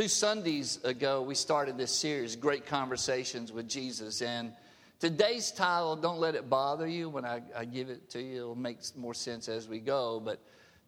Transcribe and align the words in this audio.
Two 0.00 0.08
Sundays 0.08 0.82
ago, 0.82 1.20
we 1.20 1.34
started 1.34 1.76
this 1.76 1.94
series, 1.94 2.34
Great 2.34 2.64
Conversations 2.64 3.52
with 3.52 3.68
Jesus. 3.68 4.22
And 4.22 4.54
today's 4.98 5.50
title, 5.50 5.94
Don't 5.94 6.18
Let 6.18 6.34
It 6.34 6.48
Bother 6.48 6.86
You, 6.86 7.10
when 7.10 7.26
I, 7.26 7.42
I 7.54 7.66
give 7.66 7.90
it 7.90 8.08
to 8.12 8.22
you, 8.22 8.36
it'll 8.36 8.54
make 8.54 8.78
more 8.96 9.12
sense 9.12 9.46
as 9.46 9.68
we 9.68 9.78
go. 9.78 10.18
But 10.18 10.40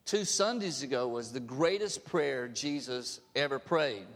two 0.07 0.25
Sundays 0.25 0.83
ago 0.83 1.09
was 1.09 1.31
the 1.31 1.41
greatest 1.41 2.07
prayer 2.07 2.49
Jesus 2.49 3.21
ever 3.37 3.59
prayed. 3.59 4.07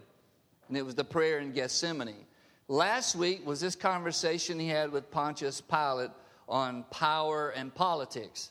And 0.68 0.78
it 0.78 0.82
was 0.82 0.94
the 0.94 1.04
prayer 1.04 1.40
in 1.40 1.52
Gethsemane. 1.52 2.24
Last 2.66 3.16
week 3.16 3.46
was 3.46 3.60
this 3.60 3.76
conversation 3.76 4.58
he 4.58 4.68
had 4.68 4.92
with 4.92 5.10
Pontius 5.10 5.60
Pilate 5.60 6.08
on 6.48 6.86
power 6.90 7.50
and 7.50 7.74
politics. 7.74 8.48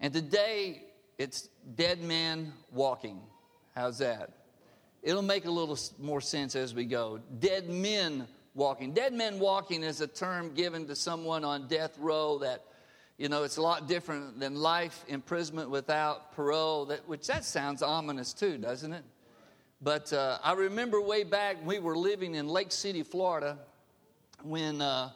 And 0.00 0.12
today, 0.12 0.82
it's 1.16 1.48
dead 1.76 2.02
men 2.02 2.54
walking. 2.72 3.20
How's 3.76 3.98
that? 3.98 4.32
It'll 5.06 5.22
make 5.22 5.44
a 5.44 5.50
little 5.52 5.78
more 6.00 6.20
sense 6.20 6.56
as 6.56 6.74
we 6.74 6.84
go. 6.84 7.20
Dead 7.38 7.70
men 7.70 8.26
walking. 8.56 8.92
Dead 8.92 9.12
men 9.12 9.38
walking 9.38 9.84
is 9.84 10.00
a 10.00 10.08
term 10.08 10.52
given 10.52 10.88
to 10.88 10.96
someone 10.96 11.44
on 11.44 11.68
death 11.68 11.96
row 12.00 12.38
that, 12.38 12.64
you 13.16 13.28
know, 13.28 13.44
it's 13.44 13.56
a 13.56 13.62
lot 13.62 13.86
different 13.86 14.40
than 14.40 14.56
life 14.56 15.04
imprisonment 15.06 15.70
without 15.70 16.32
parole, 16.32 16.86
that, 16.86 17.08
which 17.08 17.28
that 17.28 17.44
sounds 17.44 17.82
ominous 17.82 18.32
too, 18.32 18.58
doesn't 18.58 18.92
it? 18.92 19.04
But 19.80 20.12
uh, 20.12 20.38
I 20.42 20.54
remember 20.54 21.00
way 21.00 21.22
back 21.22 21.64
we 21.64 21.78
were 21.78 21.96
living 21.96 22.34
in 22.34 22.48
Lake 22.48 22.72
City, 22.72 23.04
Florida, 23.04 23.58
when 24.42 24.82
uh, 24.82 25.10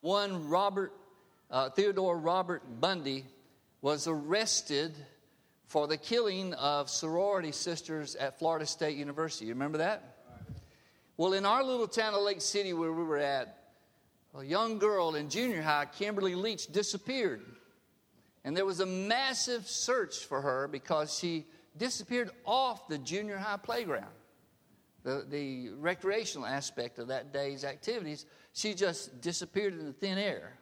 one 0.00 0.48
Robert, 0.48 0.92
uh, 1.52 1.70
Theodore 1.70 2.18
Robert 2.18 2.64
Bundy 2.80 3.24
was 3.80 4.08
arrested 4.08 4.96
for 5.66 5.86
the 5.86 5.96
killing 5.96 6.54
of 6.54 6.88
sorority 6.88 7.52
sisters 7.52 8.14
at 8.14 8.38
Florida 8.38 8.66
State 8.66 8.96
University. 8.96 9.46
You 9.46 9.54
remember 9.54 9.78
that? 9.78 10.16
Well, 11.16 11.32
in 11.32 11.46
our 11.46 11.64
little 11.64 11.88
town 11.88 12.14
of 12.14 12.20
Lake 12.20 12.40
City 12.40 12.72
where 12.72 12.92
we 12.92 13.02
were 13.02 13.18
at, 13.18 13.58
a 14.38 14.44
young 14.44 14.78
girl 14.78 15.14
in 15.14 15.30
junior 15.30 15.62
high, 15.62 15.86
Kimberly 15.86 16.34
Leach, 16.34 16.66
disappeared. 16.66 17.42
And 18.44 18.56
there 18.56 18.66
was 18.66 18.80
a 18.80 18.86
massive 18.86 19.66
search 19.66 20.18
for 20.24 20.40
her 20.40 20.68
because 20.68 21.18
she 21.18 21.46
disappeared 21.76 22.30
off 22.44 22.86
the 22.86 22.98
junior 22.98 23.38
high 23.38 23.56
playground. 23.56 24.12
The, 25.04 25.24
the 25.28 25.70
recreational 25.70 26.46
aspect 26.46 26.98
of 26.98 27.08
that 27.08 27.32
day's 27.32 27.64
activities, 27.64 28.26
she 28.52 28.74
just 28.74 29.20
disappeared 29.20 29.72
into 29.72 29.92
thin 29.92 30.18
air. 30.18 30.58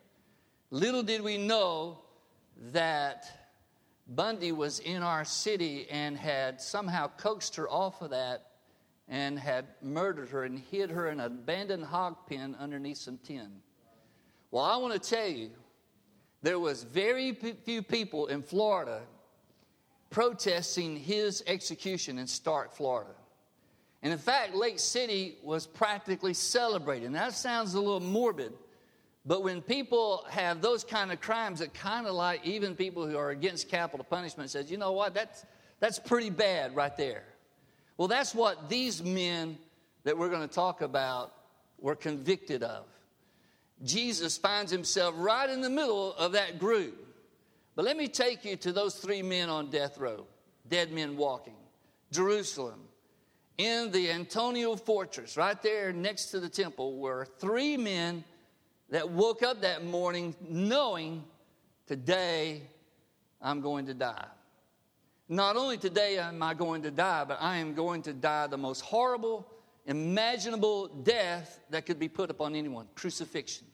Little 0.71 1.03
did 1.03 1.23
we 1.23 1.37
know 1.37 1.99
that 2.73 3.44
Bundy 4.07 4.53
was 4.53 4.81
in 4.81 5.03
our 5.03 5.25
city 5.25 5.87
and 5.91 6.17
had 6.17 6.61
somehow 6.61 7.09
coaxed 7.17 7.57
her 7.57 7.69
off 7.69 8.03
of 8.03 8.11
that 8.11 8.51
and 9.09 9.39
had 9.39 9.67
murdered 9.83 10.29
her 10.31 10.45
and 10.45 10.59
hid 10.59 10.91
her 10.91 11.09
in 11.09 11.21
an 11.21 11.27
abandoned 11.27 11.85
hog 11.85 12.17
pen 12.27 12.57
underneath 12.59 12.99
some 12.99 13.19
tin. 13.19 13.51
Well, 14.51 14.65
I 14.65 14.77
want 14.77 14.93
to 14.95 15.11
tell 15.11 15.29
you, 15.29 15.51
there 16.43 16.59
was 16.59 16.85
very 16.85 17.33
few 17.33 17.83
people 17.83 18.27
in 18.27 18.43
Florida 18.43 19.01
protesting 20.11 20.97
his 20.97 21.43
execution 21.47 22.19
in 22.19 22.27
Starke, 22.27 22.73
Florida. 22.73 23.15
And 24.03 24.13
in 24.13 24.19
fact, 24.19 24.55
Lake 24.55 24.79
City 24.79 25.39
was 25.43 25.67
practically 25.67 26.35
celebrating. 26.35 27.13
That 27.13 27.33
sounds 27.33 27.73
a 27.73 27.81
little 27.81 28.01
morbid, 28.01 28.53
but 29.27 29.43
when 29.43 29.63
people 29.63 30.25
have 30.29 30.61
those 30.61 30.85
kind 30.85 31.11
of 31.11 31.21
crimes, 31.21 31.61
it 31.61 31.73
kind 31.73 32.07
of 32.07 32.15
like 32.15 32.45
even 32.45 32.77
people 32.77 33.07
who 33.07 33.17
are 33.17 33.31
against 33.31 33.69
capital 33.69 34.05
punishment 34.05 34.51
says, 34.51 34.71
you 34.71 34.77
know 34.77 34.93
what, 34.93 35.15
that's, 35.15 35.47
that's 35.81 35.99
pretty 35.99 36.31
bad 36.31 36.77
right 36.77 36.95
there. 36.97 37.25
Well, 37.97 38.09
that's 38.09 38.35
what 38.35 38.69
these 38.69 39.03
men 39.03 39.57
that 40.03 40.19
we're 40.19 40.29
going 40.29 40.47
to 40.47 40.55
talk 40.55 40.83
about 40.83 41.33
were 41.79 41.95
convicted 41.95 42.63
of. 42.63 42.85
Jesus 43.83 44.37
finds 44.37 44.71
himself 44.71 45.15
right 45.17 45.49
in 45.49 45.63
the 45.63 45.71
middle 45.71 46.15
of 46.15 46.33
that 46.33 46.59
group. 46.59 47.01
But 47.77 47.85
let 47.85 47.97
me 47.97 48.09
take 48.09 48.45
you 48.45 48.57
to 48.57 48.73
those 48.73 48.95
three 48.97 49.23
men 49.23 49.49
on 49.49 49.71
death 49.71 49.99
row, 49.99 50.27
dead 50.69 50.93
men 50.93 51.17
walking. 51.17 51.57
Jerusalem, 52.13 52.81
in 53.59 53.91
the 53.91 54.11
Antonia 54.11 54.77
fortress, 54.77 55.37
right 55.37 55.61
there 55.63 55.93
next 55.93 56.27
to 56.27 56.41
the 56.41 56.49
temple, 56.49 56.99
were 56.99 57.27
three 57.39 57.77
men 57.77 58.23
that 58.91 59.11
woke 59.11 59.43
up 59.43 59.63
that 59.63 59.85
morning 59.85 60.35
knowing 60.49 61.25
today 61.87 62.63
I'm 63.41 63.61
going 63.61 63.87
to 63.87 63.95
die. 63.95 64.27
Not 65.29 65.57
only 65.57 65.77
today 65.79 66.19
am 66.19 66.43
I 66.43 66.55
going 66.55 66.83
to 66.83 66.91
die, 66.91 67.25
but 67.25 67.39
I 67.41 67.57
am 67.57 67.75
going 67.75 68.03
to 68.03 68.13
die 68.13 68.47
the 68.47 68.59
most 68.59 68.81
horrible, 68.81 69.47
imaginable 69.87 70.89
death 70.89 71.61
that 71.71 71.87
could 71.87 71.99
be 71.99 72.09
put 72.09 72.31
upon 72.31 72.55
anyone 72.55 72.87
crucifixion. 72.95 73.67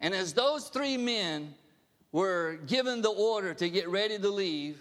And 0.00 0.14
as 0.14 0.32
those 0.32 0.68
three 0.68 0.96
men 0.96 1.54
were 2.12 2.58
given 2.66 3.02
the 3.02 3.10
order 3.10 3.54
to 3.54 3.68
get 3.68 3.88
ready 3.88 4.18
to 4.18 4.28
leave, 4.28 4.78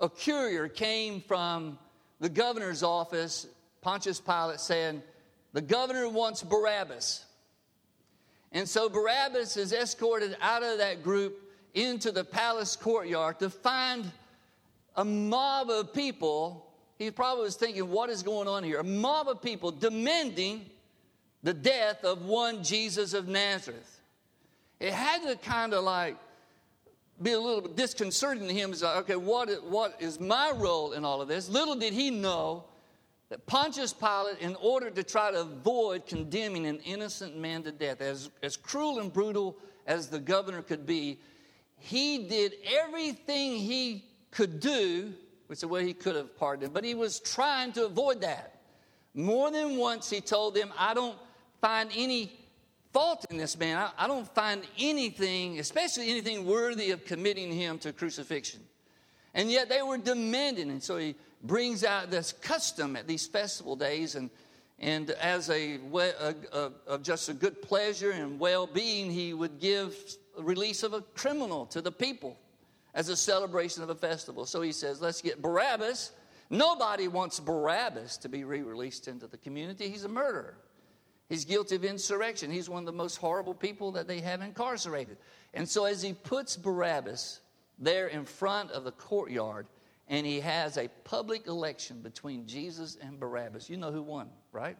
a 0.00 0.08
courier 0.08 0.68
came 0.68 1.20
from 1.20 1.78
the 2.20 2.28
governor's 2.28 2.82
office, 2.82 3.46
Pontius 3.80 4.20
Pilate, 4.20 4.60
saying, 4.60 5.02
The 5.52 5.60
governor 5.60 6.08
wants 6.08 6.42
Barabbas. 6.42 7.24
And 8.52 8.68
so 8.68 8.88
Barabbas 8.88 9.56
is 9.56 9.72
escorted 9.72 10.36
out 10.40 10.62
of 10.62 10.78
that 10.78 11.02
group 11.02 11.50
into 11.74 12.12
the 12.12 12.22
palace 12.22 12.76
courtyard 12.76 13.38
to 13.38 13.48
find 13.48 14.10
a 14.96 15.04
mob 15.04 15.70
of 15.70 15.94
people. 15.94 16.66
He 16.98 17.10
probably 17.10 17.44
was 17.44 17.56
thinking, 17.56 17.88
what 17.90 18.10
is 18.10 18.22
going 18.22 18.48
on 18.48 18.62
here? 18.62 18.80
A 18.80 18.84
mob 18.84 19.28
of 19.28 19.40
people 19.40 19.70
demanding 19.70 20.66
the 21.42 21.54
death 21.54 22.04
of 22.04 22.26
one 22.26 22.62
Jesus 22.62 23.14
of 23.14 23.26
Nazareth. 23.26 24.00
It 24.78 24.92
had 24.92 25.22
to 25.22 25.36
kind 25.36 25.72
of 25.72 25.82
like 25.84 26.16
be 27.22 27.32
a 27.32 27.40
little 27.40 27.62
bit 27.62 27.76
disconcerting 27.76 28.46
to 28.48 28.54
him. 28.54 28.70
He's 28.70 28.82
like, 28.82 28.96
okay, 28.98 29.16
what, 29.16 29.64
what 29.64 29.96
is 30.00 30.20
my 30.20 30.52
role 30.54 30.92
in 30.92 31.04
all 31.04 31.22
of 31.22 31.28
this? 31.28 31.48
Little 31.48 31.74
did 31.74 31.92
he 31.92 32.10
know 32.10 32.64
that 33.32 33.46
Pontius 33.46 33.94
Pilate, 33.94 34.40
in 34.40 34.54
order 34.56 34.90
to 34.90 35.02
try 35.02 35.30
to 35.30 35.40
avoid 35.40 36.06
condemning 36.06 36.66
an 36.66 36.80
innocent 36.80 37.34
man 37.34 37.62
to 37.62 37.72
death, 37.72 38.02
as, 38.02 38.28
as 38.42 38.58
cruel 38.58 38.98
and 38.98 39.10
brutal 39.10 39.56
as 39.86 40.08
the 40.08 40.18
governor 40.18 40.60
could 40.60 40.84
be, 40.84 41.18
he 41.78 42.28
did 42.28 42.52
everything 42.78 43.56
he 43.56 44.04
could 44.30 44.60
do, 44.60 45.14
which 45.46 45.56
is 45.56 45.60
the 45.62 45.68
way 45.68 45.86
he 45.86 45.94
could 45.94 46.14
have 46.14 46.36
pardoned 46.36 46.74
but 46.74 46.84
he 46.84 46.94
was 46.94 47.20
trying 47.20 47.72
to 47.72 47.86
avoid 47.86 48.20
that. 48.20 48.60
More 49.14 49.50
than 49.50 49.78
once, 49.78 50.10
he 50.10 50.20
told 50.20 50.54
them, 50.54 50.70
I 50.76 50.92
don't 50.92 51.16
find 51.62 51.88
any 51.96 52.38
fault 52.92 53.24
in 53.30 53.38
this 53.38 53.58
man. 53.58 53.78
I, 53.78 54.04
I 54.04 54.08
don't 54.08 54.28
find 54.34 54.60
anything, 54.78 55.58
especially 55.58 56.10
anything 56.10 56.44
worthy 56.44 56.90
of 56.90 57.06
committing 57.06 57.50
him 57.50 57.78
to 57.78 57.94
crucifixion. 57.94 58.60
And 59.32 59.50
yet 59.50 59.70
they 59.70 59.80
were 59.80 59.96
demanding, 59.96 60.70
and 60.70 60.82
so 60.82 60.98
he 60.98 61.14
brings 61.42 61.84
out 61.84 62.10
this 62.10 62.32
custom 62.32 62.96
at 62.96 63.06
these 63.06 63.26
festival 63.26 63.76
days 63.76 64.14
and 64.14 64.30
and 64.78 65.10
as 65.10 65.48
a, 65.48 65.78
a, 65.94 66.34
of 66.88 67.02
just 67.02 67.28
a 67.28 67.32
good 67.32 67.62
pleasure 67.62 68.10
and 68.10 68.40
well-being 68.40 69.10
he 69.10 69.32
would 69.32 69.60
give 69.60 69.96
release 70.36 70.82
of 70.82 70.92
a 70.92 71.02
criminal 71.14 71.66
to 71.66 71.80
the 71.80 71.92
people 71.92 72.36
as 72.94 73.08
a 73.08 73.16
celebration 73.16 73.82
of 73.82 73.90
a 73.90 73.94
festival. 73.94 74.44
So 74.44 74.60
he 74.60 74.72
says 74.72 75.00
let's 75.00 75.22
get 75.22 75.40
barabbas. 75.40 76.12
Nobody 76.50 77.08
wants 77.08 77.38
barabbas 77.38 78.18
to 78.18 78.28
be 78.28 78.44
re-released 78.44 79.08
into 79.08 79.26
the 79.26 79.38
community. 79.38 79.88
He's 79.88 80.04
a 80.04 80.08
murderer. 80.08 80.56
He's 81.28 81.44
guilty 81.44 81.76
of 81.76 81.84
insurrection. 81.84 82.50
He's 82.50 82.68
one 82.68 82.80
of 82.80 82.86
the 82.86 82.92
most 82.92 83.16
horrible 83.16 83.54
people 83.54 83.92
that 83.92 84.06
they 84.06 84.20
have 84.20 84.42
incarcerated. 84.42 85.16
And 85.54 85.66
so 85.66 85.84
as 85.86 86.02
he 86.02 86.12
puts 86.12 86.56
barabbas 86.56 87.40
there 87.78 88.08
in 88.08 88.24
front 88.24 88.70
of 88.72 88.84
the 88.84 88.92
courtyard 88.92 89.66
and 90.12 90.26
he 90.26 90.40
has 90.40 90.76
a 90.76 90.88
public 91.04 91.46
election 91.46 92.02
between 92.02 92.46
Jesus 92.46 92.98
and 93.00 93.18
Barabbas. 93.18 93.70
You 93.70 93.78
know 93.78 93.90
who 93.90 94.02
won, 94.02 94.28
right? 94.52 94.76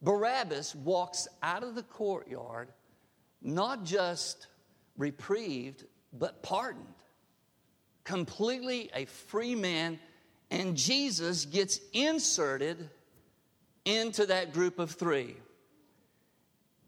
Barabbas 0.00 0.74
walks 0.74 1.28
out 1.42 1.62
of 1.62 1.74
the 1.74 1.82
courtyard 1.82 2.68
not 3.42 3.84
just 3.84 4.46
reprieved, 4.96 5.84
but 6.14 6.42
pardoned. 6.42 6.86
Completely 8.04 8.90
a 8.94 9.04
free 9.04 9.54
man, 9.54 10.00
and 10.50 10.74
Jesus 10.74 11.44
gets 11.44 11.78
inserted 11.92 12.88
into 13.84 14.24
that 14.24 14.54
group 14.54 14.78
of 14.78 14.92
three. 14.92 15.36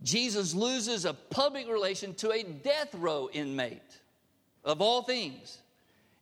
Jesus 0.03 0.55
loses 0.55 1.05
a 1.05 1.13
public 1.13 1.69
relation 1.69 2.15
to 2.15 2.33
a 2.33 2.43
death 2.43 2.95
row 2.95 3.29
inmate, 3.35 4.01
of 4.65 4.81
all 4.81 5.03
things. 5.03 5.59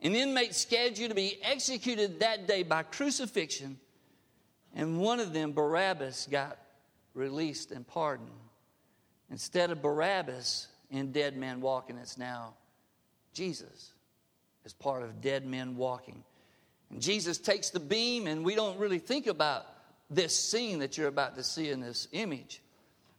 An 0.02 0.14
inmate 0.14 0.54
scheduled 0.54 1.10
to 1.10 1.14
be 1.14 1.38
executed 1.43 2.20
that 2.20 2.46
day 2.46 2.62
by 2.62 2.82
crucifixion, 2.82 3.78
and 4.75 5.00
one 5.00 5.20
of 5.20 5.32
them, 5.32 5.52
Barabbas, 5.52 6.28
got 6.31 6.58
released 7.14 7.70
and 7.70 7.87
pardoned. 7.87 8.31
Instead 9.31 9.70
of 9.70 9.82
Barabbas 9.82 10.69
in 10.90 11.12
Dead 11.12 11.37
Men 11.37 11.60
Walking, 11.60 11.96
it's 11.96 12.19
now 12.19 12.54
Jesus 13.32 13.93
as 14.64 14.72
part 14.72 15.02
of 15.02 15.20
Dead 15.20 15.46
Men 15.46 15.76
Walking. 15.76 16.22
And 16.90 17.00
Jesus 17.00 17.38
takes 17.38 17.70
the 17.70 17.81
beam, 17.81 18.26
and 18.26 18.44
we 18.44 18.54
don't 18.54 18.78
really 18.78 18.98
think 18.98 19.26
about 19.26 19.66
this 20.10 20.37
scene 20.37 20.78
that 20.81 20.96
you're 20.96 21.08
about 21.08 21.37
to 21.37 21.43
see 21.43 21.70
in 21.70 21.81
this 21.81 22.06
image. 22.12 22.62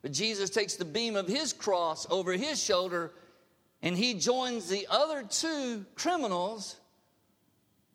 But 0.01 0.13
Jesus 0.13 0.49
takes 0.49 0.75
the 0.75 0.85
beam 0.85 1.15
of 1.15 1.27
his 1.27 1.51
cross 1.51 2.07
over 2.09 2.33
his 2.33 2.63
shoulder, 2.63 3.11
and 3.81 3.95
he 3.95 4.13
joins 4.15 4.69
the 4.69 4.87
other 4.89 5.23
two 5.23 5.85
criminals 5.95 6.77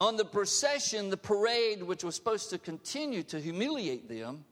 on 0.01 0.17
the 0.17 0.25
procession, 0.25 1.11
the 1.11 1.17
parade, 1.17 1.83
which 1.83 2.05
was 2.05 2.15
supposed 2.15 2.51
to 2.51 2.59
continue 2.59 3.23
to 3.23 3.41
humiliate 3.41 4.09
them 4.09 4.45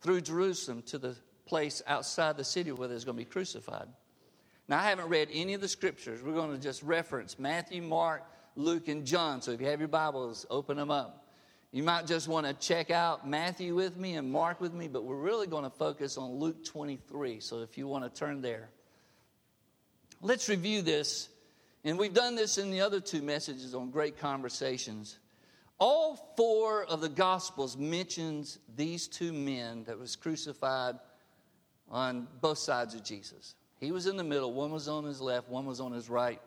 through 0.00 0.20
Jerusalem 0.20 0.82
to 0.82 0.98
the 0.98 1.16
place 1.44 1.82
outside 1.86 2.36
the 2.36 2.44
city 2.44 2.72
where 2.72 2.88
they're 2.88 2.98
going 2.98 3.06
to 3.06 3.12
be 3.14 3.24
crucified. 3.24 3.88
Now, 4.68 4.78
I 4.78 4.82
haven't 4.82 5.08
read 5.08 5.28
any 5.32 5.54
of 5.54 5.60
the 5.60 5.68
scriptures. 5.68 6.22
We're 6.22 6.34
going 6.34 6.52
to 6.52 6.58
just 6.58 6.82
reference 6.82 7.38
Matthew, 7.38 7.82
Mark, 7.82 8.24
Luke, 8.56 8.88
and 8.88 9.04
John. 9.04 9.40
So 9.40 9.52
if 9.52 9.60
you 9.60 9.68
have 9.68 9.80
your 9.80 9.88
Bibles, 9.88 10.44
open 10.50 10.76
them 10.76 10.90
up. 10.90 11.26
You 11.72 11.82
might 11.82 12.06
just 12.06 12.26
want 12.26 12.46
to 12.46 12.54
check 12.54 12.90
out 12.90 13.28
Matthew 13.28 13.74
with 13.74 13.96
me 13.96 14.14
and 14.14 14.30
Mark 14.30 14.60
with 14.60 14.72
me, 14.72 14.88
but 14.88 15.04
we're 15.04 15.16
really 15.16 15.46
going 15.46 15.64
to 15.64 15.70
focus 15.70 16.16
on 16.16 16.32
Luke 16.32 16.64
23. 16.64 17.38
So 17.40 17.60
if 17.62 17.76
you 17.76 17.86
want 17.86 18.04
to 18.04 18.18
turn 18.18 18.40
there. 18.40 18.70
Let's 20.22 20.48
review 20.48 20.82
this. 20.82 21.28
And 21.84 21.98
we've 21.98 22.14
done 22.14 22.34
this 22.34 22.58
in 22.58 22.70
the 22.70 22.80
other 22.80 23.00
two 23.00 23.22
messages 23.22 23.74
on 23.74 23.90
great 23.90 24.18
conversations. 24.18 25.18
All 25.78 26.34
four 26.36 26.84
of 26.84 27.00
the 27.00 27.08
gospels 27.08 27.76
mentions 27.76 28.58
these 28.76 29.06
two 29.06 29.32
men 29.32 29.84
that 29.84 29.98
was 29.98 30.16
crucified 30.16 30.96
on 31.90 32.26
both 32.40 32.58
sides 32.58 32.94
of 32.94 33.04
Jesus. 33.04 33.54
He 33.78 33.92
was 33.92 34.06
in 34.06 34.16
the 34.16 34.24
middle, 34.24 34.52
one 34.52 34.72
was 34.72 34.88
on 34.88 35.04
his 35.04 35.20
left, 35.20 35.48
one 35.48 35.66
was 35.66 35.80
on 35.80 35.92
his 35.92 36.08
right. 36.08 36.40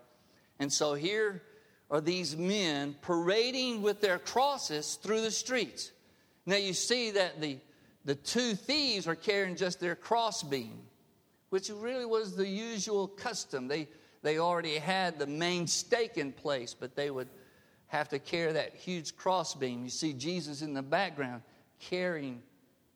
And 0.60 0.74
so 0.74 0.94
here 0.94 1.44
are 1.92 2.02
these 2.02 2.36
men 2.36 2.96
parading 3.02 3.82
with 3.82 4.02
their 4.02 4.20
crosses 4.20 4.96
through 4.96 5.22
the 5.22 5.32
streets. 5.32 5.92
Now 6.46 6.58
you 6.58 6.74
see 6.74 7.12
that 7.12 7.40
the, 7.40 7.60
the 8.04 8.16
two 8.16 8.56
thieves 8.56 9.08
are 9.08 9.16
carrying 9.16 9.56
just 9.56 9.80
their 9.80 9.96
crossbeam, 9.96 10.82
which 11.50 11.70
really 11.70 12.06
was 12.06 12.36
the 12.36 12.48
usual 12.48 13.08
custom. 13.08 13.68
They, 13.68 13.88
they 14.22 14.40
already 14.40 14.76
had 14.78 15.20
the 15.20 15.28
main 15.28 15.68
stake 15.68 16.18
in 16.18 16.32
place, 16.32 16.76
but 16.78 16.96
they 16.96 17.10
would 17.10 17.30
have 17.88 18.10
to 18.10 18.20
carry 18.20 18.54
that 18.54 18.76
huge 18.76 19.16
crossbeam. 19.16 19.84
You 19.84 19.90
see 19.90 20.14
Jesus 20.14 20.62
in 20.62 20.74
the 20.74 20.82
background 20.82 21.42
carrying 21.80 22.42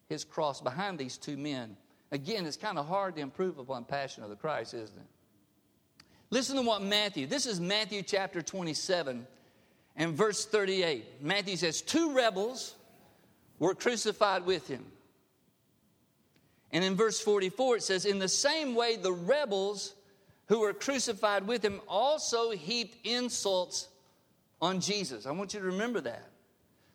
his 0.07 0.23
cross 0.23 0.61
behind 0.61 0.99
these 0.99 1.17
two 1.17 1.37
men. 1.37 1.75
Again, 2.11 2.45
it's 2.45 2.57
kind 2.57 2.77
of 2.77 2.87
hard 2.87 3.15
to 3.15 3.21
improve 3.21 3.57
upon 3.57 3.85
Passion 3.85 4.23
of 4.23 4.29
the 4.29 4.35
Christ, 4.35 4.75
isn't 4.75 4.97
it? 4.97 6.05
Listen 6.29 6.55
to 6.57 6.61
what 6.61 6.81
Matthew, 6.81 7.25
this 7.25 7.45
is 7.45 7.59
Matthew 7.59 8.03
chapter 8.03 8.41
27 8.41 9.25
and 9.95 10.13
verse 10.13 10.45
38. 10.45 11.21
Matthew 11.21 11.55
says, 11.57 11.81
Two 11.81 12.13
rebels 12.13 12.75
were 13.59 13.75
crucified 13.75 14.45
with 14.45 14.67
him. 14.67 14.85
And 16.73 16.83
in 16.83 16.95
verse 16.95 17.21
44, 17.21 17.77
it 17.77 17.83
says, 17.83 18.05
In 18.05 18.17
the 18.19 18.27
same 18.27 18.73
way, 18.73 18.95
the 18.95 19.13
rebels 19.13 19.93
who 20.47 20.59
were 20.59 20.73
crucified 20.73 21.47
with 21.47 21.63
him 21.63 21.79
also 21.87 22.49
heaped 22.49 22.97
insults 23.05 23.87
on 24.59 24.81
Jesus. 24.81 25.27
I 25.27 25.31
want 25.31 25.53
you 25.53 25.59
to 25.59 25.67
remember 25.67 26.01
that. 26.01 26.27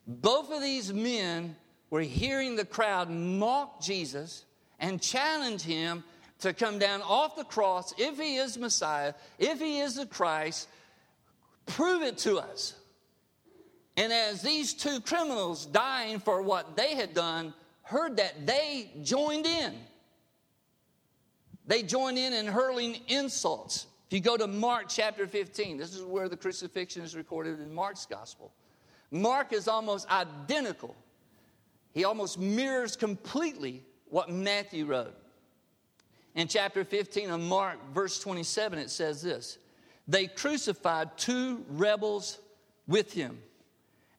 Both 0.07 0.51
of 0.51 0.61
these 0.61 0.93
men 0.93 1.55
were 1.91 2.01
hearing 2.01 2.57
the 2.57 2.65
crowd 2.65 3.09
mock 3.09 3.81
Jesus 3.81 4.45
and 4.81 5.01
challenge 5.01 5.63
him 5.63 6.03
to 6.41 6.53
come 6.53 6.79
down 6.79 7.01
off 7.03 7.37
the 7.37 7.45
cross 7.45 7.95
if 7.99 8.19
he 8.19 8.37
is 8.37 8.59
Messiah, 8.59 9.15
if 9.39 9.61
he 9.61 9.79
is 9.81 9.95
the 9.95 10.07
Christ, 10.07 10.69
prove 11.67 12.03
it 12.03 12.19
to 12.19 12.39
us. 12.39 12.75
And 13.97 14.13
as 14.13 14.43
these 14.43 14.75
two 14.75 15.01
criminals 15.01 15.67
dying 15.67 16.21
for 16.21 16.43
what 16.43 16.77
they 16.77 16.95
had 16.95 17.15
done 17.15 17.53
heard 17.89 18.19
that, 18.19 18.47
they 18.47 18.91
joined 19.03 19.47
in. 19.47 19.75
They 21.67 21.83
joined 21.83 22.19
in 22.19 22.35
in 22.35 22.47
hurling 22.47 22.99
insults. 23.09 23.87
If 24.07 24.13
you 24.13 24.21
go 24.21 24.37
to 24.37 24.47
Mark 24.47 24.87
chapter 24.89 25.27
15, 25.27 25.79
this 25.79 25.95
is 25.95 26.03
where 26.03 26.29
the 26.29 26.37
crucifixion 26.37 27.03
is 27.03 27.17
recorded 27.17 27.61
in 27.61 27.73
Mark's 27.73 28.05
gospel. 28.05 28.53
Mark 29.11 29.55
is 29.55 29.69
almost 29.69 30.11
identical. 30.11 30.95
He 31.93 32.05
almost 32.05 32.39
mirrors 32.39 32.95
completely 32.95 33.85
what 34.11 34.31
Matthew 34.31 34.85
wrote. 34.85 35.15
In 36.35 36.47
chapter 36.47 36.85
15 36.85 37.31
of 37.31 37.41
Mark, 37.41 37.79
verse 37.93 38.21
27, 38.21 38.79
it 38.79 38.91
says 38.91 39.23
this 39.23 39.59
They 40.07 40.27
crucified 40.27 41.17
two 41.17 41.65
rebels 41.71 42.39
with 42.87 43.15
him. 43.15 43.39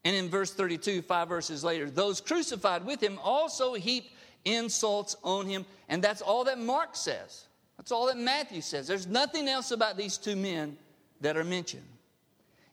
And 0.05 0.15
in 0.15 0.29
verse 0.29 0.53
32, 0.53 1.01
five 1.01 1.27
verses 1.27 1.63
later, 1.63 1.89
those 1.89 2.21
crucified 2.21 2.85
with 2.85 3.01
him 3.01 3.19
also 3.21 3.73
heaped 3.73 4.13
insults 4.45 5.15
on 5.23 5.45
him. 5.45 5.65
And 5.89 6.01
that's 6.01 6.21
all 6.21 6.45
that 6.45 6.57
Mark 6.57 6.95
says. 6.95 7.47
That's 7.77 7.91
all 7.91 8.07
that 8.07 8.17
Matthew 8.17 8.61
says. 8.61 8.87
There's 8.87 9.07
nothing 9.07 9.47
else 9.47 9.71
about 9.71 9.97
these 9.97 10.17
two 10.17 10.35
men 10.35 10.77
that 11.21 11.37
are 11.37 11.43
mentioned. 11.43 11.87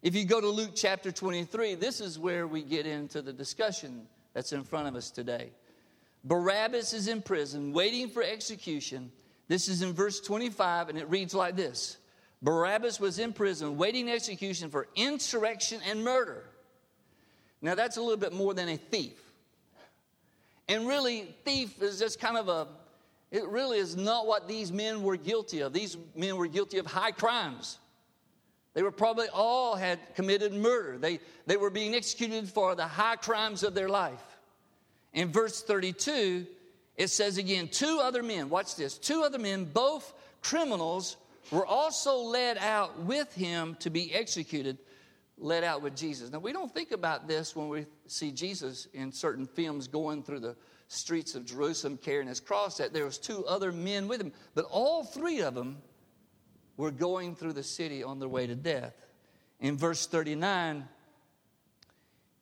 If 0.02 0.14
you 0.14 0.24
go 0.24 0.40
to 0.40 0.48
Luke 0.48 0.72
chapter 0.74 1.10
23, 1.10 1.74
this 1.74 2.00
is 2.00 2.18
where 2.18 2.46
we 2.46 2.62
get 2.62 2.86
into 2.86 3.22
the 3.22 3.32
discussion 3.32 4.06
that's 4.34 4.52
in 4.52 4.62
front 4.62 4.86
of 4.86 4.94
us 4.94 5.10
today. 5.10 5.50
Barabbas 6.24 6.92
is 6.92 7.08
in 7.08 7.22
prison, 7.22 7.72
waiting 7.72 8.08
for 8.08 8.22
execution, 8.22 9.10
this 9.48 9.68
is 9.68 9.82
in 9.82 9.92
verse 9.92 10.20
25, 10.20 10.88
and 10.88 10.98
it 10.98 11.08
reads 11.08 11.34
like 11.34 11.56
this 11.56 11.98
Barabbas 12.42 13.00
was 13.00 13.18
in 13.18 13.32
prison, 13.32 13.76
waiting 13.76 14.10
execution 14.10 14.70
for 14.70 14.88
insurrection 14.94 15.80
and 15.88 16.04
murder. 16.04 16.44
Now, 17.62 17.74
that's 17.74 17.96
a 17.96 18.00
little 18.00 18.16
bit 18.16 18.32
more 18.32 18.54
than 18.54 18.68
a 18.68 18.76
thief. 18.76 19.20
And 20.68 20.86
really, 20.86 21.34
thief 21.44 21.80
is 21.82 21.98
just 21.98 22.20
kind 22.20 22.36
of 22.36 22.48
a, 22.48 22.66
it 23.30 23.46
really 23.46 23.78
is 23.78 23.96
not 23.96 24.26
what 24.26 24.48
these 24.48 24.72
men 24.72 25.02
were 25.02 25.16
guilty 25.16 25.60
of. 25.60 25.72
These 25.72 25.96
men 26.14 26.36
were 26.36 26.46
guilty 26.46 26.78
of 26.78 26.86
high 26.86 27.12
crimes. 27.12 27.78
They 28.74 28.82
were 28.82 28.92
probably 28.92 29.28
all 29.32 29.74
had 29.74 29.98
committed 30.14 30.52
murder. 30.52 30.98
They, 30.98 31.20
they 31.46 31.56
were 31.56 31.70
being 31.70 31.94
executed 31.94 32.48
for 32.48 32.74
the 32.74 32.86
high 32.86 33.16
crimes 33.16 33.62
of 33.62 33.74
their 33.74 33.88
life. 33.88 34.22
In 35.14 35.32
verse 35.32 35.62
32, 35.62 36.46
it 36.96 37.08
says 37.08 37.38
again, 37.38 37.68
two 37.68 38.00
other 38.02 38.22
men, 38.22 38.50
watch 38.50 38.76
this, 38.76 38.98
two 38.98 39.22
other 39.22 39.38
men, 39.38 39.64
both 39.64 40.12
criminals, 40.42 41.16
were 41.50 41.66
also 41.66 42.18
led 42.18 42.58
out 42.58 42.98
with 43.00 43.32
him 43.34 43.76
to 43.80 43.88
be 43.88 44.12
executed, 44.14 44.78
led 45.38 45.64
out 45.64 45.82
with 45.82 45.96
Jesus. 45.96 46.30
Now, 46.30 46.38
we 46.38 46.52
don't 46.52 46.72
think 46.72 46.92
about 46.92 47.28
this 47.28 47.54
when 47.54 47.68
we 47.68 47.86
see 48.06 48.32
Jesus 48.32 48.88
in 48.94 49.12
certain 49.12 49.46
films 49.46 49.86
going 49.86 50.22
through 50.22 50.40
the 50.40 50.56
streets 50.88 51.34
of 51.34 51.44
Jerusalem 51.44 51.98
carrying 51.98 52.28
his 52.28 52.40
cross, 52.40 52.78
that 52.78 52.92
there 52.92 53.04
was 53.04 53.18
two 53.18 53.44
other 53.46 53.72
men 53.72 54.08
with 54.08 54.20
him, 54.20 54.32
but 54.54 54.64
all 54.70 55.04
three 55.04 55.40
of 55.40 55.54
them 55.54 55.78
were 56.76 56.90
going 56.90 57.34
through 57.34 57.52
the 57.54 57.62
city 57.62 58.02
on 58.02 58.18
their 58.18 58.28
way 58.28 58.46
to 58.46 58.54
death. 58.54 58.94
In 59.60 59.76
verse 59.76 60.06
39, 60.06 60.88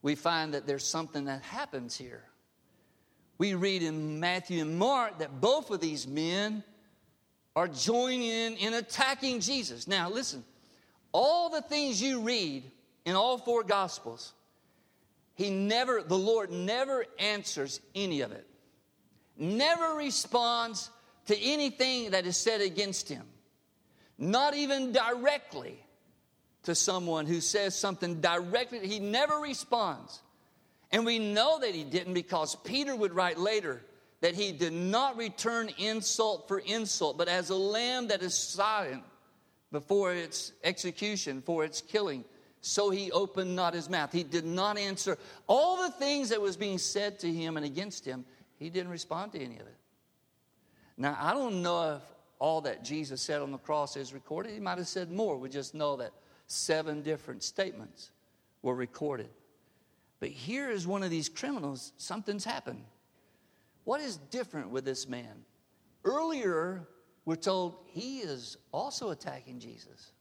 we 0.02 0.14
find 0.14 0.54
that 0.54 0.66
there's 0.66 0.86
something 0.86 1.24
that 1.24 1.42
happens 1.42 1.96
here 1.96 2.24
we 3.38 3.54
read 3.54 3.82
in 3.82 4.20
Matthew 4.20 4.62
and 4.62 4.78
Mark 4.78 5.18
that 5.18 5.40
both 5.40 5.70
of 5.70 5.80
these 5.80 6.06
men 6.06 6.62
are 7.56 7.68
joining 7.68 8.22
in 8.22 8.56
in 8.56 8.74
attacking 8.74 9.40
Jesus. 9.40 9.88
Now, 9.88 10.08
listen, 10.08 10.44
all 11.12 11.50
the 11.50 11.62
things 11.62 12.00
you 12.00 12.20
read 12.20 12.64
in 13.04 13.14
all 13.14 13.38
four 13.38 13.62
Gospels, 13.62 14.32
he 15.34 15.50
never, 15.50 16.02
the 16.02 16.18
Lord 16.18 16.50
never 16.50 17.04
answers 17.18 17.80
any 17.94 18.20
of 18.20 18.32
it, 18.32 18.46
never 19.36 19.94
responds 19.94 20.90
to 21.26 21.38
anything 21.38 22.10
that 22.10 22.26
is 22.26 22.36
said 22.36 22.60
against 22.60 23.08
him, 23.08 23.24
not 24.18 24.54
even 24.54 24.92
directly 24.92 25.78
to 26.64 26.74
someone 26.74 27.26
who 27.26 27.40
says 27.40 27.76
something 27.76 28.20
directly. 28.20 28.86
He 28.86 28.98
never 28.98 29.36
responds. 29.36 30.22
And 30.92 31.04
we 31.04 31.18
know 31.18 31.58
that 31.58 31.74
he 31.74 31.84
didn't 31.84 32.14
because 32.14 32.54
Peter 32.56 32.94
would 32.94 33.12
write 33.12 33.38
later 33.38 33.82
that 34.20 34.34
he 34.34 34.52
did 34.52 34.72
not 34.72 35.16
return 35.16 35.68
insult 35.76 36.48
for 36.48 36.60
insult, 36.60 37.18
but 37.18 37.28
as 37.28 37.50
a 37.50 37.56
lamb 37.56 38.08
that 38.08 38.22
is 38.22 38.34
silent 38.34 39.02
before 39.70 40.14
its 40.14 40.52
execution, 40.62 41.42
for 41.42 41.64
its 41.64 41.80
killing, 41.80 42.24
so 42.64 42.88
he 42.88 43.12
opened 43.12 43.54
not 43.54 43.74
his 43.74 43.90
mouth. 43.90 44.10
He 44.10 44.22
did 44.22 44.46
not 44.46 44.78
answer 44.78 45.18
all 45.46 45.82
the 45.82 45.90
things 45.90 46.30
that 46.30 46.40
was 46.40 46.56
being 46.56 46.78
said 46.78 47.18
to 47.18 47.30
him 47.30 47.58
and 47.58 47.66
against 47.66 48.06
him. 48.06 48.24
He 48.56 48.70
didn't 48.70 48.90
respond 48.90 49.32
to 49.32 49.38
any 49.38 49.56
of 49.56 49.66
it. 49.66 49.76
Now, 50.96 51.14
I 51.20 51.34
don't 51.34 51.60
know 51.60 51.96
if 51.96 52.02
all 52.38 52.62
that 52.62 52.82
Jesus 52.82 53.20
said 53.20 53.42
on 53.42 53.52
the 53.52 53.58
cross 53.58 53.98
is 53.98 54.14
recorded. 54.14 54.54
He 54.54 54.60
might 54.60 54.78
have 54.78 54.88
said 54.88 55.12
more. 55.12 55.36
We 55.36 55.50
just 55.50 55.74
know 55.74 55.96
that 55.96 56.12
seven 56.46 57.02
different 57.02 57.42
statements 57.42 58.12
were 58.62 58.74
recorded. 58.74 59.28
But 60.18 60.30
here 60.30 60.70
is 60.70 60.86
one 60.86 61.02
of 61.02 61.10
these 61.10 61.28
criminals, 61.28 61.92
something's 61.98 62.46
happened. 62.46 62.84
What 63.84 64.00
is 64.00 64.16
different 64.16 64.70
with 64.70 64.86
this 64.86 65.06
man? 65.06 65.44
Earlier, 66.02 66.88
we're 67.26 67.36
told 67.36 67.76
he 67.88 68.20
is 68.20 68.56
also 68.72 69.10
attacking 69.10 69.58
Jesus. 69.58 70.12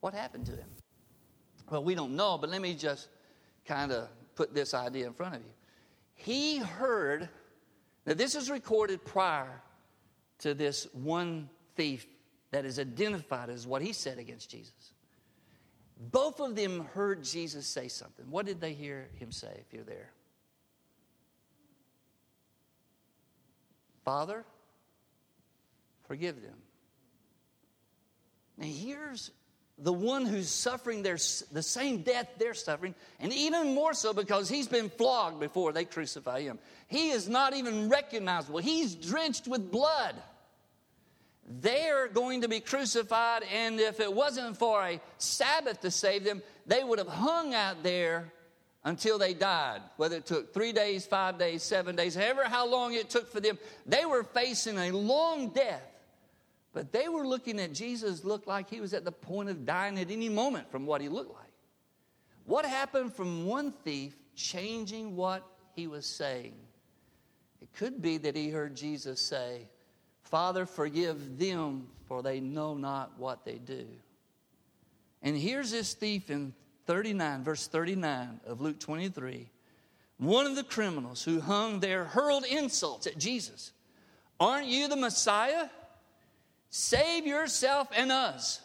What 0.00 0.12
happened 0.12 0.46
to 0.46 0.52
him? 0.52 0.68
Well, 1.70 1.82
we 1.82 1.94
don't 1.94 2.16
know, 2.16 2.38
but 2.38 2.50
let 2.50 2.60
me 2.60 2.74
just 2.74 3.08
kind 3.66 3.92
of 3.92 4.08
put 4.34 4.54
this 4.54 4.74
idea 4.74 5.06
in 5.06 5.12
front 5.12 5.36
of 5.36 5.40
you. 5.40 5.50
He 6.14 6.58
heard, 6.58 7.28
now 8.06 8.14
this 8.14 8.34
is 8.34 8.50
recorded 8.50 9.04
prior 9.04 9.60
to 10.40 10.54
this 10.54 10.86
one 10.92 11.48
thief 11.74 12.06
that 12.50 12.64
is 12.64 12.78
identified 12.78 13.48
as 13.48 13.66
what 13.66 13.82
he 13.82 13.92
said 13.92 14.18
against 14.18 14.50
Jesus. 14.50 14.92
Both 16.10 16.40
of 16.40 16.56
them 16.56 16.84
heard 16.94 17.22
Jesus 17.22 17.66
say 17.66 17.88
something. 17.88 18.26
What 18.28 18.46
did 18.46 18.60
they 18.60 18.72
hear 18.72 19.08
him 19.18 19.30
say 19.30 19.56
if 19.60 19.72
you're 19.72 19.84
there? 19.84 20.10
Father, 24.04 24.44
forgive 26.08 26.42
them. 26.42 26.56
Now, 28.58 28.66
here's 28.66 29.30
the 29.78 29.92
one 29.92 30.26
who's 30.26 30.48
suffering 30.48 31.02
their, 31.02 31.16
the 31.50 31.62
same 31.62 32.02
death 32.02 32.28
they're 32.38 32.54
suffering, 32.54 32.94
and 33.20 33.32
even 33.32 33.74
more 33.74 33.94
so 33.94 34.12
because 34.12 34.48
he's 34.48 34.68
been 34.68 34.90
flogged 34.90 35.40
before 35.40 35.72
they 35.72 35.84
crucify 35.84 36.42
him. 36.42 36.58
He 36.88 37.10
is 37.10 37.28
not 37.28 37.54
even 37.54 37.88
recognizable, 37.88 38.58
he's 38.58 38.94
drenched 38.94 39.48
with 39.48 39.70
blood. 39.70 40.14
They're 41.60 42.06
going 42.06 42.42
to 42.42 42.48
be 42.48 42.60
crucified, 42.60 43.42
and 43.52 43.80
if 43.80 43.98
it 43.98 44.12
wasn't 44.12 44.56
for 44.56 44.82
a 44.82 45.00
Sabbath 45.18 45.80
to 45.80 45.90
save 45.90 46.22
them, 46.22 46.40
they 46.66 46.84
would 46.84 46.98
have 46.98 47.08
hung 47.08 47.52
out 47.52 47.82
there 47.82 48.32
until 48.84 49.18
they 49.18 49.34
died. 49.34 49.80
Whether 49.96 50.16
it 50.16 50.26
took 50.26 50.54
three 50.54 50.72
days, 50.72 51.04
five 51.04 51.38
days, 51.38 51.62
seven 51.62 51.96
days, 51.96 52.14
however 52.14 52.44
how 52.44 52.68
long 52.68 52.94
it 52.94 53.10
took 53.10 53.30
for 53.30 53.40
them, 53.40 53.58
they 53.86 54.04
were 54.04 54.22
facing 54.22 54.78
a 54.78 54.92
long 54.92 55.48
death. 55.48 55.82
But 56.72 56.92
they 56.92 57.08
were 57.08 57.26
looking 57.26 57.60
at 57.60 57.72
Jesus, 57.72 58.24
looked 58.24 58.46
like 58.46 58.70
he 58.70 58.80
was 58.80 58.94
at 58.94 59.04
the 59.04 59.12
point 59.12 59.50
of 59.50 59.66
dying 59.66 59.98
at 59.98 60.10
any 60.10 60.28
moment 60.28 60.70
from 60.70 60.86
what 60.86 61.00
he 61.00 61.08
looked 61.08 61.32
like. 61.32 61.52
What 62.44 62.64
happened 62.64 63.14
from 63.14 63.46
one 63.46 63.72
thief 63.84 64.14
changing 64.34 65.14
what 65.14 65.46
he 65.74 65.86
was 65.86 66.06
saying? 66.06 66.54
It 67.60 67.72
could 67.74 68.00
be 68.00 68.16
that 68.18 68.34
he 68.34 68.50
heard 68.50 68.74
Jesus 68.74 69.20
say, 69.20 69.68
Father, 70.22 70.64
forgive 70.64 71.38
them, 71.38 71.88
for 72.06 72.22
they 72.22 72.40
know 72.40 72.74
not 72.74 73.18
what 73.18 73.44
they 73.44 73.58
do. 73.58 73.86
And 75.22 75.36
here's 75.36 75.70
this 75.70 75.94
thief 75.94 76.30
in 76.30 76.54
39, 76.86 77.44
verse 77.44 77.68
39 77.68 78.40
of 78.46 78.60
Luke 78.60 78.80
23. 78.80 79.48
One 80.18 80.46
of 80.46 80.56
the 80.56 80.64
criminals 80.64 81.22
who 81.22 81.40
hung 81.40 81.80
there 81.80 82.04
hurled 82.04 82.44
insults 82.44 83.06
at 83.06 83.18
Jesus. 83.18 83.72
Aren't 84.40 84.66
you 84.66 84.88
the 84.88 84.96
Messiah? 84.96 85.68
Save 86.74 87.26
yourself 87.26 87.88
and 87.94 88.10
us. 88.10 88.62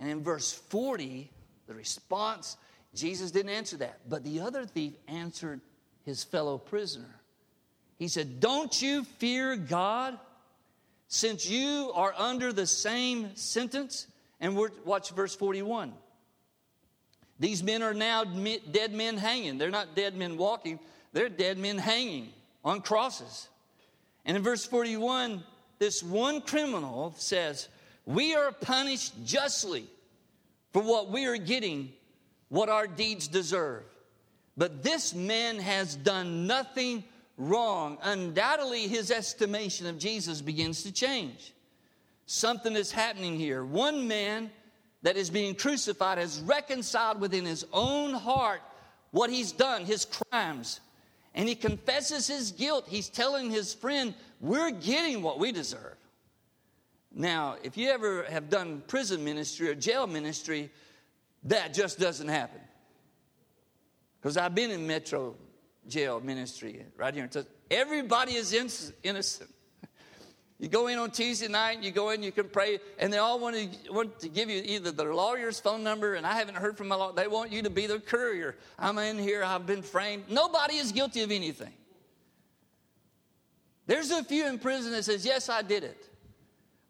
And 0.00 0.10
in 0.10 0.24
verse 0.24 0.52
40, 0.52 1.30
the 1.68 1.74
response, 1.74 2.56
Jesus 2.92 3.30
didn't 3.30 3.52
answer 3.52 3.76
that, 3.76 4.00
but 4.08 4.24
the 4.24 4.40
other 4.40 4.66
thief 4.66 4.94
answered 5.06 5.60
his 6.02 6.24
fellow 6.24 6.58
prisoner. 6.58 7.14
He 8.00 8.08
said, 8.08 8.40
Don't 8.40 8.82
you 8.82 9.04
fear 9.04 9.54
God 9.54 10.18
since 11.06 11.48
you 11.48 11.92
are 11.94 12.12
under 12.18 12.52
the 12.52 12.66
same 12.66 13.36
sentence? 13.36 14.08
And 14.40 14.58
watch 14.84 15.10
verse 15.10 15.36
41. 15.36 15.92
These 17.38 17.62
men 17.62 17.80
are 17.80 17.94
now 17.94 18.24
dead 18.24 18.92
men 18.92 19.18
hanging. 19.18 19.56
They're 19.56 19.70
not 19.70 19.94
dead 19.94 20.16
men 20.16 20.36
walking, 20.36 20.80
they're 21.12 21.28
dead 21.28 21.58
men 21.58 21.78
hanging 21.78 22.32
on 22.64 22.80
crosses. 22.80 23.48
And 24.24 24.36
in 24.36 24.42
verse 24.42 24.66
41, 24.66 25.44
this 25.78 26.02
one 26.02 26.40
criminal 26.40 27.14
says, 27.16 27.68
We 28.06 28.34
are 28.34 28.52
punished 28.52 29.12
justly 29.24 29.86
for 30.72 30.82
what 30.82 31.10
we 31.10 31.26
are 31.26 31.36
getting, 31.36 31.92
what 32.48 32.68
our 32.68 32.86
deeds 32.86 33.28
deserve. 33.28 33.84
But 34.56 34.82
this 34.82 35.14
man 35.14 35.58
has 35.58 35.96
done 35.96 36.46
nothing 36.46 37.04
wrong. 37.36 37.98
Undoubtedly, 38.02 38.86
his 38.86 39.10
estimation 39.10 39.86
of 39.86 39.98
Jesus 39.98 40.40
begins 40.40 40.82
to 40.84 40.92
change. 40.92 41.52
Something 42.26 42.76
is 42.76 42.90
happening 42.90 43.38
here. 43.38 43.64
One 43.64 44.06
man 44.08 44.50
that 45.02 45.16
is 45.16 45.28
being 45.30 45.54
crucified 45.54 46.18
has 46.18 46.40
reconciled 46.40 47.20
within 47.20 47.44
his 47.44 47.66
own 47.72 48.14
heart 48.14 48.60
what 49.10 49.30
he's 49.30 49.52
done, 49.52 49.84
his 49.84 50.06
crimes, 50.06 50.80
and 51.34 51.48
he 51.48 51.54
confesses 51.54 52.26
his 52.26 52.52
guilt. 52.52 52.86
He's 52.88 53.08
telling 53.08 53.50
his 53.50 53.74
friend, 53.74 54.14
We're 54.44 54.72
getting 54.72 55.22
what 55.22 55.38
we 55.38 55.52
deserve. 55.52 55.96
Now, 57.10 57.56
if 57.62 57.78
you 57.78 57.88
ever 57.88 58.24
have 58.24 58.50
done 58.50 58.82
prison 58.86 59.24
ministry 59.24 59.70
or 59.70 59.74
jail 59.74 60.06
ministry, 60.06 60.70
that 61.44 61.72
just 61.72 61.98
doesn't 61.98 62.28
happen. 62.28 62.60
Because 64.20 64.36
I've 64.36 64.54
been 64.54 64.70
in 64.70 64.86
Metro 64.86 65.34
jail 65.88 66.20
ministry 66.20 66.84
right 66.98 67.14
here. 67.14 67.30
Everybody 67.70 68.34
is 68.34 68.52
innocent. 69.02 69.50
You 70.58 70.68
go 70.68 70.88
in 70.88 70.98
on 70.98 71.10
Tuesday 71.10 71.48
night, 71.48 71.82
you 71.82 71.90
go 71.90 72.10
in, 72.10 72.22
you 72.22 72.30
can 72.30 72.48
pray, 72.48 72.80
and 72.98 73.10
they 73.10 73.18
all 73.18 73.38
want 73.38 73.56
to, 73.56 73.92
want 73.92 74.20
to 74.20 74.28
give 74.28 74.50
you 74.50 74.62
either 74.64 74.92
their 74.92 75.14
lawyer's 75.14 75.58
phone 75.58 75.82
number, 75.82 76.14
and 76.14 76.26
I 76.26 76.34
haven't 76.34 76.56
heard 76.56 76.76
from 76.76 76.88
my 76.88 76.96
lawyer. 76.96 77.12
They 77.14 77.28
want 77.28 77.50
you 77.50 77.62
to 77.62 77.70
be 77.70 77.86
their 77.86 77.98
courier. 77.98 78.56
I'm 78.78 78.98
in 78.98 79.18
here, 79.18 79.42
I've 79.42 79.66
been 79.66 79.82
framed. 79.82 80.24
Nobody 80.28 80.76
is 80.76 80.92
guilty 80.92 81.22
of 81.22 81.30
anything. 81.30 81.72
There's 83.86 84.10
a 84.10 84.24
few 84.24 84.46
in 84.46 84.58
prison 84.58 84.92
that 84.92 85.04
says, 85.04 85.24
Yes, 85.24 85.48
I 85.48 85.62
did 85.62 85.84
it. 85.84 86.08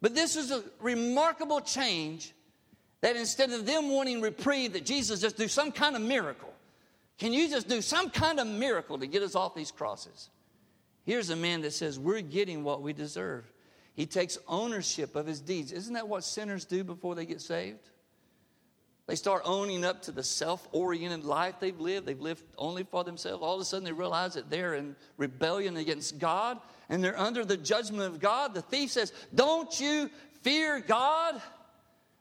But 0.01 0.15
this 0.15 0.37
is 0.37 0.51
a 0.51 0.63
remarkable 0.81 1.61
change 1.61 2.35
that 3.01 3.17
instead 3.17 3.51
of 3.53 3.67
them 3.67 3.91
wanting 3.91 4.21
reprieve, 4.21 4.75
that 4.75 4.85
Jesus 4.85 5.21
just 5.21 5.37
do 5.37 5.49
some 5.49 5.73
kind 5.73 5.97
of 5.97 6.03
miracle. 6.03 6.53
Can 7.19 7.33
you 7.33 7.49
just 7.49 7.69
do 7.69 7.81
some 7.81 8.11
kind 8.11 8.41
of 8.41 8.47
miracle 8.47 8.99
to 8.99 9.07
get 9.07 9.23
us 9.23 9.35
off 9.35 9.55
these 9.55 9.71
crosses? 9.71 10.31
Here's 11.05 11.31
a 11.31 11.37
man 11.37 11.61
that 11.63 11.73
says, 11.73 11.99
We're 11.99 12.21
getting 12.21 12.65
what 12.65 12.83
we 12.83 12.93
deserve. 12.93 13.51
He 13.95 14.07
takes 14.07 14.39
ownership 14.49 15.15
of 15.15 15.27
his 15.27 15.41
deeds. 15.41 15.71
Isn't 15.71 15.95
that 15.95 16.09
what 16.09 16.25
sinners 16.25 16.65
do 16.65 16.83
before 16.83 17.15
they 17.15 17.27
get 17.27 17.41
saved? 17.41 17.91
They 19.07 19.17
start 19.17 19.43
owning 19.45 19.85
up 19.85 20.03
to 20.03 20.13
the 20.13 20.23
self 20.23 20.67
oriented 20.73 21.25
life 21.25 21.57
they've 21.61 21.79
lived. 21.79 22.07
They've 22.07 22.21
lived 22.21 22.43
only 22.57 22.85
for 22.85 23.05
themselves. 23.05 23.43
All 23.43 23.55
of 23.55 23.61
a 23.61 23.65
sudden, 23.65 23.85
they 23.85 23.93
realize 23.93 24.35
that 24.35 24.49
they're 24.49 24.75
in 24.75 24.97
rebellion 25.19 25.77
against 25.77 26.19
God 26.19 26.59
and 26.89 27.05
they're 27.05 27.19
under 27.19 27.45
the 27.45 27.57
judgment 27.57 28.03
of 28.03 28.19
God. 28.19 28.55
The 28.55 28.63
thief 28.63 28.91
says, 28.91 29.13
Don't 29.35 29.79
you 29.79 30.09
fear 30.43 30.81
God? 30.81 31.41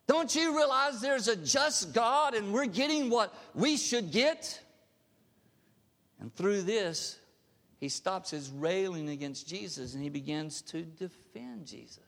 Don't 0.08 0.36
you 0.36 0.58
realize 0.58 1.00
there's 1.00 1.30
a 1.30 1.38
just 1.38 1.94
God 1.94 2.34
and 2.34 2.52
we're 2.52 2.66
getting 2.66 3.10
what 3.10 3.34
we 3.56 3.78
should 3.78 4.12
get? 4.12 4.60
And 6.20 6.36
through 6.36 6.64
this, 6.64 7.18
he 7.80 7.88
stops 7.88 8.32
his 8.32 8.50
railing 8.50 9.08
against 9.08 9.48
Jesus 9.48 9.94
and 9.94 10.04
he 10.04 10.10
begins 10.10 10.62
to 10.64 10.82
defend 10.82 11.66
Jesus. 11.66 12.00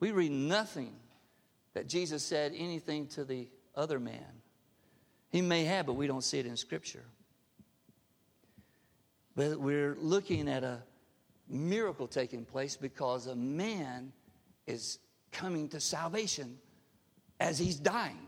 We 0.00 0.10
read 0.10 0.32
nothing 0.32 0.92
that 1.76 1.88
Jesus 1.88 2.22
said 2.22 2.54
anything 2.56 3.06
to 3.08 3.22
the 3.22 3.46
other 3.74 4.00
man. 4.00 4.40
He 5.28 5.42
may 5.42 5.64
have, 5.64 5.84
but 5.84 5.92
we 5.92 6.06
don't 6.06 6.24
see 6.24 6.38
it 6.38 6.46
in 6.46 6.56
Scripture. 6.56 7.04
But 9.34 9.60
we're 9.60 9.94
looking 10.00 10.48
at 10.48 10.64
a 10.64 10.78
miracle 11.50 12.08
taking 12.08 12.46
place 12.46 12.78
because 12.78 13.26
a 13.26 13.36
man 13.36 14.10
is 14.66 15.00
coming 15.32 15.68
to 15.68 15.78
salvation 15.78 16.56
as 17.40 17.58
he's 17.58 17.76
dying. 17.76 18.26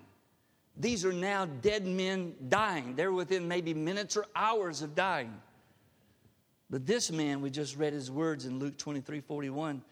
These 0.76 1.07
are 1.07 1.12
now 1.14 1.47
dead 1.47 1.87
men 1.87 2.35
dying. 2.50 2.97
They're 2.97 3.12
within 3.12 3.49
maybe 3.49 3.73
minutes 3.73 4.14
or 4.19 4.26
hours 4.37 4.83
of 4.83 4.95
dying. 4.95 5.33
But 6.69 6.85
this 6.85 7.11
man, 7.11 7.40
we 7.40 7.49
just 7.49 7.78
read 7.78 7.95
his 7.95 8.11
words 8.11 8.45
in 8.45 8.59
Luke 8.59 8.76
23 8.76 9.23
41. 9.23 9.83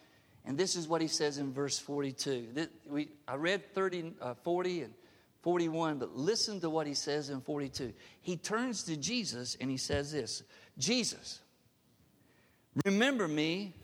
And 0.47 0.57
this 0.57 0.77
is 0.77 0.87
what 0.87 1.01
he 1.01 1.09
says 1.09 1.39
in 1.39 1.53
verse 1.53 1.79
42. 1.79 2.49
This, 2.55 2.69
we, 2.89 3.09
I 3.27 3.35
read 3.35 3.75
30, 3.75 4.15
uh, 4.21 4.35
40 4.35 4.83
and 4.83 4.95
41, 5.43 5.99
but 5.99 6.17
listen 6.17 6.61
to 6.61 6.71
what 6.71 6.87
he 6.87 6.95
says 6.95 7.31
in 7.31 7.41
42. 7.41 7.93
He 8.21 8.37
turns 8.37 8.85
to 8.85 8.97
Jesus 8.97 9.57
and 9.61 9.71
he 9.71 9.77
says 9.77 10.13
this 10.13 10.45
Jesus, 10.79 11.41
remember 12.85 13.27
me 13.27 13.75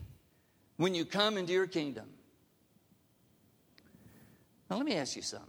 when 0.77 0.95
you 0.95 1.05
come 1.05 1.37
into 1.37 1.53
your 1.53 1.67
kingdom. 1.67 2.07
Now, 4.71 4.77
let 4.77 4.87
me 4.87 4.95
ask 4.95 5.17
you 5.17 5.23
something. 5.23 5.49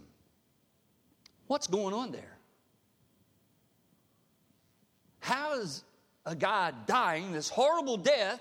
What's 1.46 1.66
going 1.66 1.94
on 1.94 2.12
there? 2.12 2.36
How 5.20 5.54
is 5.60 5.82
a 6.26 6.34
guy 6.34 6.72
dying 6.86 7.32
this 7.32 7.48
horrible 7.48 7.96
death? 7.96 8.40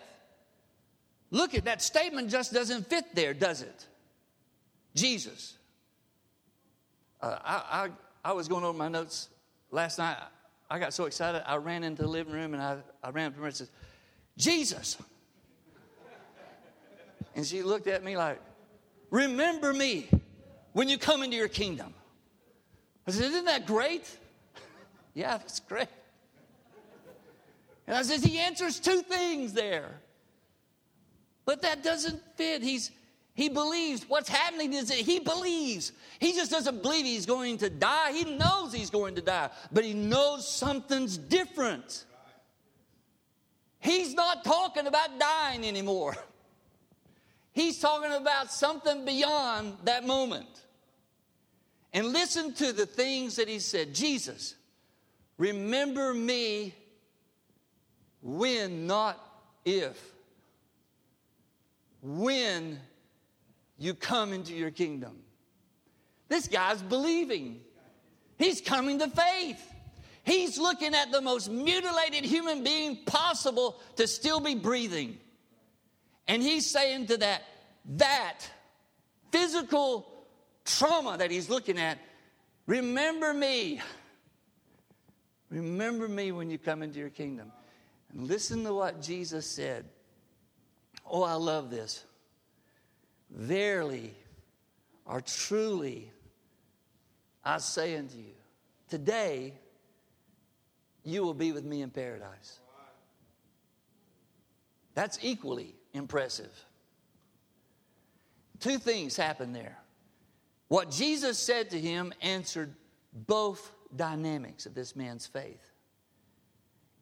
Look 1.33 1.55
at 1.55 1.65
that 1.65 1.81
statement, 1.81 2.29
just 2.29 2.53
doesn't 2.53 2.87
fit 2.87 3.15
there, 3.15 3.33
does 3.33 3.63
it? 3.63 3.87
Jesus. 4.93 5.57
Uh, 7.19 7.39
I, 7.43 7.55
I, 8.23 8.29
I 8.29 8.33
was 8.33 8.47
going 8.47 8.63
over 8.63 8.77
my 8.77 8.87
notes 8.87 9.29
last 9.71 9.97
night. 9.97 10.15
I 10.69 10.77
got 10.77 10.93
so 10.93 11.05
excited, 11.05 11.41
I 11.47 11.55
ran 11.55 11.83
into 11.83 12.03
the 12.03 12.07
living 12.07 12.33
room 12.33 12.53
and 12.53 12.61
I, 12.61 12.77
I 13.03 13.09
ran 13.09 13.27
up 13.27 13.33
to 13.33 13.39
her 13.39 13.47
and 13.47 13.55
said, 13.55 13.67
Jesus. 14.37 14.95
And 17.35 17.43
she 17.43 17.63
looked 17.63 17.87
at 17.87 18.03
me 18.03 18.15
like, 18.15 18.39
Remember 19.09 19.73
me 19.73 20.07
when 20.73 20.87
you 20.87 20.99
come 20.99 21.23
into 21.23 21.35
your 21.35 21.47
kingdom. 21.47 21.95
I 23.07 23.11
said, 23.11 23.25
Isn't 23.25 23.45
that 23.45 23.65
great? 23.65 24.07
yeah, 25.15 25.37
that's 25.37 25.61
great. 25.61 25.87
And 27.87 27.97
I 27.97 28.03
says, 28.03 28.23
He 28.23 28.37
answers 28.37 28.79
two 28.79 29.01
things 29.01 29.53
there. 29.53 29.99
But 31.45 31.61
that 31.63 31.83
doesn't 31.83 32.21
fit. 32.35 32.61
He's 32.61 32.91
he 33.35 33.49
believes 33.49 34.07
what's 34.07 34.29
happening 34.29 34.73
is 34.73 34.89
that 34.89 34.97
he 34.97 35.19
believes. 35.19 35.91
He 36.19 36.33
just 36.33 36.51
doesn't 36.51 36.83
believe 36.83 37.05
he's 37.05 37.25
going 37.25 37.57
to 37.59 37.69
die. 37.69 38.11
He 38.13 38.25
knows 38.25 38.71
he's 38.71 38.91
going 38.91 39.15
to 39.15 39.21
die, 39.21 39.49
but 39.71 39.83
he 39.83 39.93
knows 39.93 40.47
something's 40.47 41.17
different. 41.17 42.05
He's 43.79 44.13
not 44.13 44.45
talking 44.45 44.87
about 44.87 45.19
dying 45.19 45.65
anymore. 45.65 46.15
He's 47.51 47.79
talking 47.79 48.11
about 48.11 48.51
something 48.51 49.05
beyond 49.05 49.77
that 49.83 50.07
moment. 50.07 50.47
And 51.93 52.07
listen 52.07 52.53
to 52.55 52.73
the 52.73 52.87
things 52.87 53.35
that 53.35 53.47
he 53.47 53.59
said 53.59 53.93
Jesus, 53.93 54.55
remember 55.37 56.15
me 56.15 56.73
when, 58.23 58.87
not 58.87 59.19
if. 59.65 60.12
When 62.03 62.79
you 63.77 63.93
come 63.93 64.33
into 64.33 64.53
your 64.53 64.71
kingdom. 64.71 65.19
This 66.29 66.47
guy's 66.47 66.81
believing. 66.81 67.61
He's 68.37 68.61
coming 68.61 68.99
to 68.99 69.07
faith. 69.09 69.61
He's 70.23 70.57
looking 70.57 70.95
at 70.95 71.11
the 71.11 71.21
most 71.21 71.49
mutilated 71.49 72.23
human 72.23 72.63
being 72.63 73.03
possible 73.05 73.79
to 73.97 74.07
still 74.07 74.39
be 74.39 74.55
breathing. 74.55 75.17
And 76.27 76.41
he's 76.41 76.65
saying 76.65 77.07
to 77.07 77.17
that, 77.17 77.43
that 77.97 78.39
physical 79.31 80.25
trauma 80.63 81.17
that 81.17 81.29
he's 81.29 81.49
looking 81.49 81.77
at, 81.77 81.97
remember 82.67 83.33
me. 83.33 83.81
Remember 85.49 86.07
me 86.07 86.31
when 86.31 86.49
you 86.49 86.57
come 86.57 86.81
into 86.81 86.99
your 86.99 87.09
kingdom. 87.09 87.51
And 88.13 88.27
listen 88.27 88.63
to 88.63 88.73
what 88.73 89.01
Jesus 89.01 89.45
said. 89.45 89.85
Oh, 91.05 91.23
I 91.23 91.33
love 91.33 91.69
this. 91.69 92.03
Verily 93.29 94.13
or 95.05 95.21
truly, 95.21 96.11
I 97.43 97.57
say 97.57 97.97
unto 97.97 98.17
you, 98.17 98.33
today 98.89 99.53
you 101.03 101.23
will 101.23 101.33
be 101.33 101.51
with 101.51 101.65
me 101.65 101.81
in 101.81 101.89
paradise. 101.89 102.59
That's 104.93 105.17
equally 105.21 105.75
impressive. 105.93 106.51
Two 108.59 108.77
things 108.77 109.17
happened 109.17 109.55
there. 109.55 109.77
What 110.67 110.89
Jesus 110.89 111.37
said 111.37 111.71
to 111.71 111.79
him 111.79 112.13
answered 112.21 112.73
both 113.13 113.71
dynamics 113.95 114.65
of 114.65 114.73
this 114.73 114.95
man's 114.95 115.27
faith. 115.27 115.71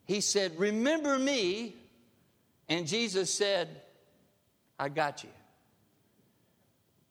He 0.04 0.20
said, 0.20 0.58
Remember 0.58 1.18
me. 1.18 1.76
And 2.68 2.86
Jesus 2.86 3.32
said, 3.32 3.68
I 4.82 4.88
got 4.88 5.22
you. 5.22 5.30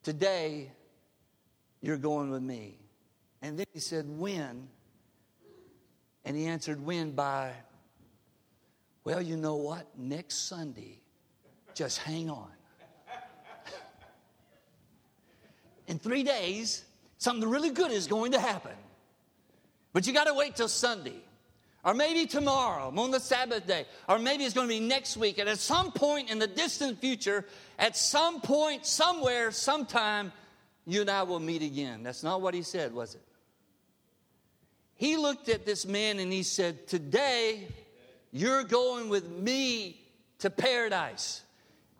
Today, 0.02 0.70
you're 1.80 1.96
going 1.96 2.28
with 2.28 2.42
me. 2.42 2.76
And 3.40 3.58
then 3.58 3.64
he 3.72 3.80
said, 3.80 4.04
When? 4.06 4.68
And 6.26 6.36
he 6.36 6.48
answered, 6.48 6.84
When? 6.84 7.12
By, 7.12 7.52
well, 9.04 9.22
you 9.22 9.38
know 9.38 9.56
what? 9.56 9.86
Next 9.96 10.50
Sunday, 10.50 11.00
just 11.72 11.96
hang 11.96 12.28
on. 12.28 12.50
In 15.86 15.98
three 15.98 16.24
days, 16.24 16.84
something 17.16 17.48
really 17.48 17.70
good 17.70 17.90
is 17.90 18.06
going 18.06 18.32
to 18.32 18.38
happen. 18.38 18.76
But 19.94 20.06
you 20.06 20.12
got 20.12 20.24
to 20.24 20.34
wait 20.34 20.56
till 20.56 20.68
Sunday. 20.68 21.22
Or 21.84 21.94
maybe 21.94 22.26
tomorrow, 22.26 22.92
on 22.96 23.10
the 23.10 23.18
Sabbath 23.18 23.66
day. 23.66 23.86
Or 24.08 24.18
maybe 24.18 24.44
it's 24.44 24.54
going 24.54 24.68
to 24.68 24.74
be 24.74 24.80
next 24.80 25.16
week. 25.16 25.38
And 25.38 25.48
at 25.48 25.58
some 25.58 25.90
point 25.90 26.30
in 26.30 26.38
the 26.38 26.46
distant 26.46 27.00
future, 27.00 27.44
at 27.78 27.96
some 27.96 28.40
point, 28.40 28.86
somewhere, 28.86 29.50
sometime, 29.50 30.32
you 30.86 31.00
and 31.00 31.10
I 31.10 31.24
will 31.24 31.40
meet 31.40 31.62
again. 31.62 32.04
That's 32.04 32.22
not 32.22 32.40
what 32.40 32.54
he 32.54 32.62
said, 32.62 32.94
was 32.94 33.16
it? 33.16 33.22
He 34.94 35.16
looked 35.16 35.48
at 35.48 35.66
this 35.66 35.84
man 35.84 36.20
and 36.20 36.32
he 36.32 36.44
said, 36.44 36.86
Today, 36.86 37.66
you're 38.30 38.62
going 38.62 39.08
with 39.08 39.28
me 39.28 40.00
to 40.38 40.50
paradise. 40.50 41.42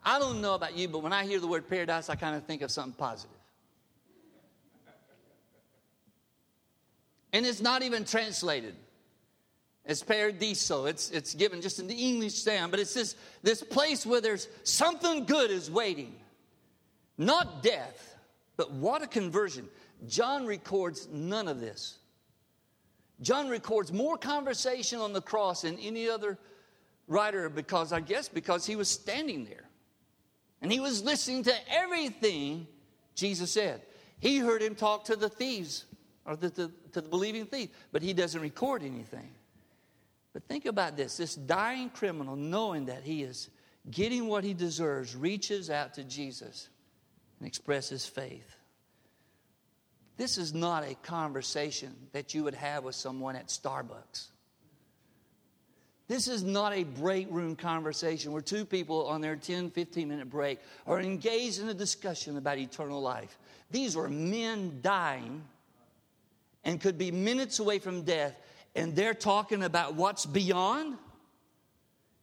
I 0.05 0.19
don't 0.19 0.41
know 0.41 0.55
about 0.55 0.77
you, 0.77 0.87
but 0.87 0.99
when 0.99 1.11
I 1.11 1.25
hear 1.25 1.39
the 1.41 1.47
word 1.47 1.67
paradise, 1.67 2.09
I 2.09 2.15
kind 2.15 2.37
of 2.37 2.45
think 2.45 2.61
of 2.61 2.71
something 2.71 2.93
positive. 2.93 3.35
And 7.33 7.45
it's 7.45 7.61
not 7.61 7.81
even 7.81 8.05
translated. 8.05 8.75
It's 9.85 10.01
paradiso. 10.01 10.85
It's, 10.85 11.09
it's 11.11 11.33
given 11.33 11.61
just 11.61 11.79
in 11.79 11.87
the 11.87 11.95
English 11.95 12.35
sound, 12.35 12.71
but 12.71 12.79
it's 12.79 12.93
this, 12.93 13.15
this 13.41 13.61
place 13.61 14.05
where 14.05 14.21
there's 14.21 14.47
something 14.63 15.25
good 15.25 15.51
is 15.51 15.69
waiting. 15.69 16.15
Not 17.17 17.61
death, 17.61 18.17
but 18.55 18.71
what 18.71 19.01
a 19.01 19.07
conversion. 19.07 19.67
John 20.07 20.45
records 20.45 21.07
none 21.11 21.47
of 21.47 21.59
this. 21.59 21.97
John 23.21 23.49
records 23.49 23.91
more 23.91 24.17
conversation 24.17 24.99
on 24.99 25.13
the 25.13 25.21
cross 25.21 25.61
than 25.61 25.77
any 25.79 26.09
other 26.09 26.37
writer 27.07 27.49
because 27.49 27.93
I 27.93 27.99
guess 27.99 28.29
because 28.29 28.65
he 28.65 28.75
was 28.75 28.89
standing 28.89 29.45
there 29.45 29.69
and 30.61 30.71
he 30.71 30.79
was 30.79 31.03
listening 31.03 31.43
to 31.43 31.53
everything 31.69 32.67
Jesus 33.15 33.51
said. 33.51 33.81
He 34.19 34.37
heard 34.37 34.61
him 34.61 34.75
talk 34.75 35.05
to 35.05 35.15
the 35.15 35.29
thieves 35.29 35.85
or 36.25 36.35
the, 36.37 36.49
to 36.49 36.71
the 36.93 37.01
believing 37.01 37.45
thief, 37.45 37.69
but 37.91 38.01
he 38.01 38.13
doesn't 38.13 38.41
record 38.41 38.81
anything. 38.81 39.29
But 40.33 40.43
think 40.47 40.65
about 40.65 40.97
this 40.97 41.17
this 41.17 41.35
dying 41.35 41.89
criminal, 41.89 42.35
knowing 42.35 42.85
that 42.85 43.03
he 43.03 43.23
is 43.23 43.49
getting 43.89 44.27
what 44.27 44.43
he 44.43 44.53
deserves, 44.53 45.15
reaches 45.15 45.69
out 45.69 45.93
to 45.95 46.03
Jesus 46.03 46.69
and 47.39 47.47
expresses 47.47 48.05
faith. 48.05 48.55
This 50.17 50.37
is 50.37 50.53
not 50.53 50.83
a 50.83 50.95
conversation 50.95 51.93
that 52.11 52.33
you 52.33 52.43
would 52.43 52.53
have 52.53 52.83
with 52.83 52.95
someone 52.95 53.35
at 53.35 53.47
Starbucks. 53.47 54.27
This 56.07 56.27
is 56.27 56.43
not 56.43 56.73
a 56.73 56.83
break 56.83 57.27
room 57.31 57.55
conversation 57.55 58.31
where 58.31 58.41
two 58.41 58.65
people 58.65 59.07
on 59.07 59.21
their 59.21 59.35
10, 59.35 59.71
15 59.71 60.07
minute 60.07 60.29
break 60.29 60.59
are 60.85 60.99
engaged 60.99 61.61
in 61.61 61.69
a 61.69 61.73
discussion 61.73 62.37
about 62.37 62.57
eternal 62.57 63.01
life. 63.01 63.37
These 63.71 63.95
were 63.95 64.09
men 64.09 64.79
dying 64.81 65.43
and 66.63 66.79
could 66.79 66.97
be 66.97 67.11
minutes 67.11 67.59
away 67.59 67.79
from 67.79 68.03
death 68.03 68.37
and 68.75 68.95
they're 68.95 69.13
talking 69.13 69.63
about 69.63 69.95
what's 69.95 70.25
beyond? 70.25 70.97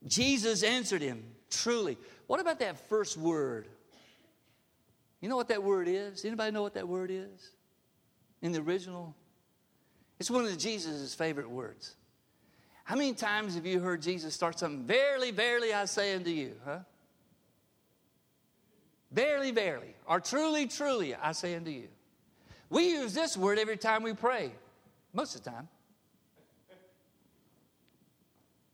Jesus 0.06 0.62
answered 0.62 1.02
him, 1.02 1.22
truly. 1.50 1.98
What 2.26 2.40
about 2.40 2.60
that 2.60 2.88
first 2.88 3.16
word? 3.16 3.68
You 5.20 5.28
know 5.28 5.36
what 5.36 5.48
that 5.48 5.62
word 5.62 5.86
is? 5.88 6.24
Anybody 6.24 6.52
know 6.52 6.62
what 6.62 6.74
that 6.74 6.88
word 6.88 7.10
is? 7.10 7.50
In 8.42 8.52
the 8.52 8.60
original? 8.60 9.14
It's 10.18 10.30
one 10.30 10.44
of 10.44 10.58
Jesus' 10.58 11.14
favorite 11.14 11.50
words. 11.50 11.94
How 12.84 12.96
many 12.96 13.12
times 13.12 13.54
have 13.54 13.66
you 13.66 13.78
heard 13.80 14.02
Jesus 14.02 14.34
start 14.34 14.58
something? 14.58 14.84
Verily, 14.84 15.30
verily, 15.30 15.72
I 15.72 15.84
say 15.84 16.14
unto 16.14 16.30
you, 16.30 16.54
huh? 16.64 16.78
Verily, 19.12 19.50
verily, 19.50 19.94
or 20.06 20.20
truly, 20.20 20.66
truly, 20.66 21.14
I 21.14 21.32
say 21.32 21.54
unto 21.54 21.70
you. 21.70 21.88
We 22.68 22.90
use 22.90 23.12
this 23.12 23.36
word 23.36 23.58
every 23.58 23.76
time 23.76 24.02
we 24.02 24.14
pray, 24.14 24.52
most 25.12 25.34
of 25.34 25.42
the 25.44 25.50
time. 25.50 25.68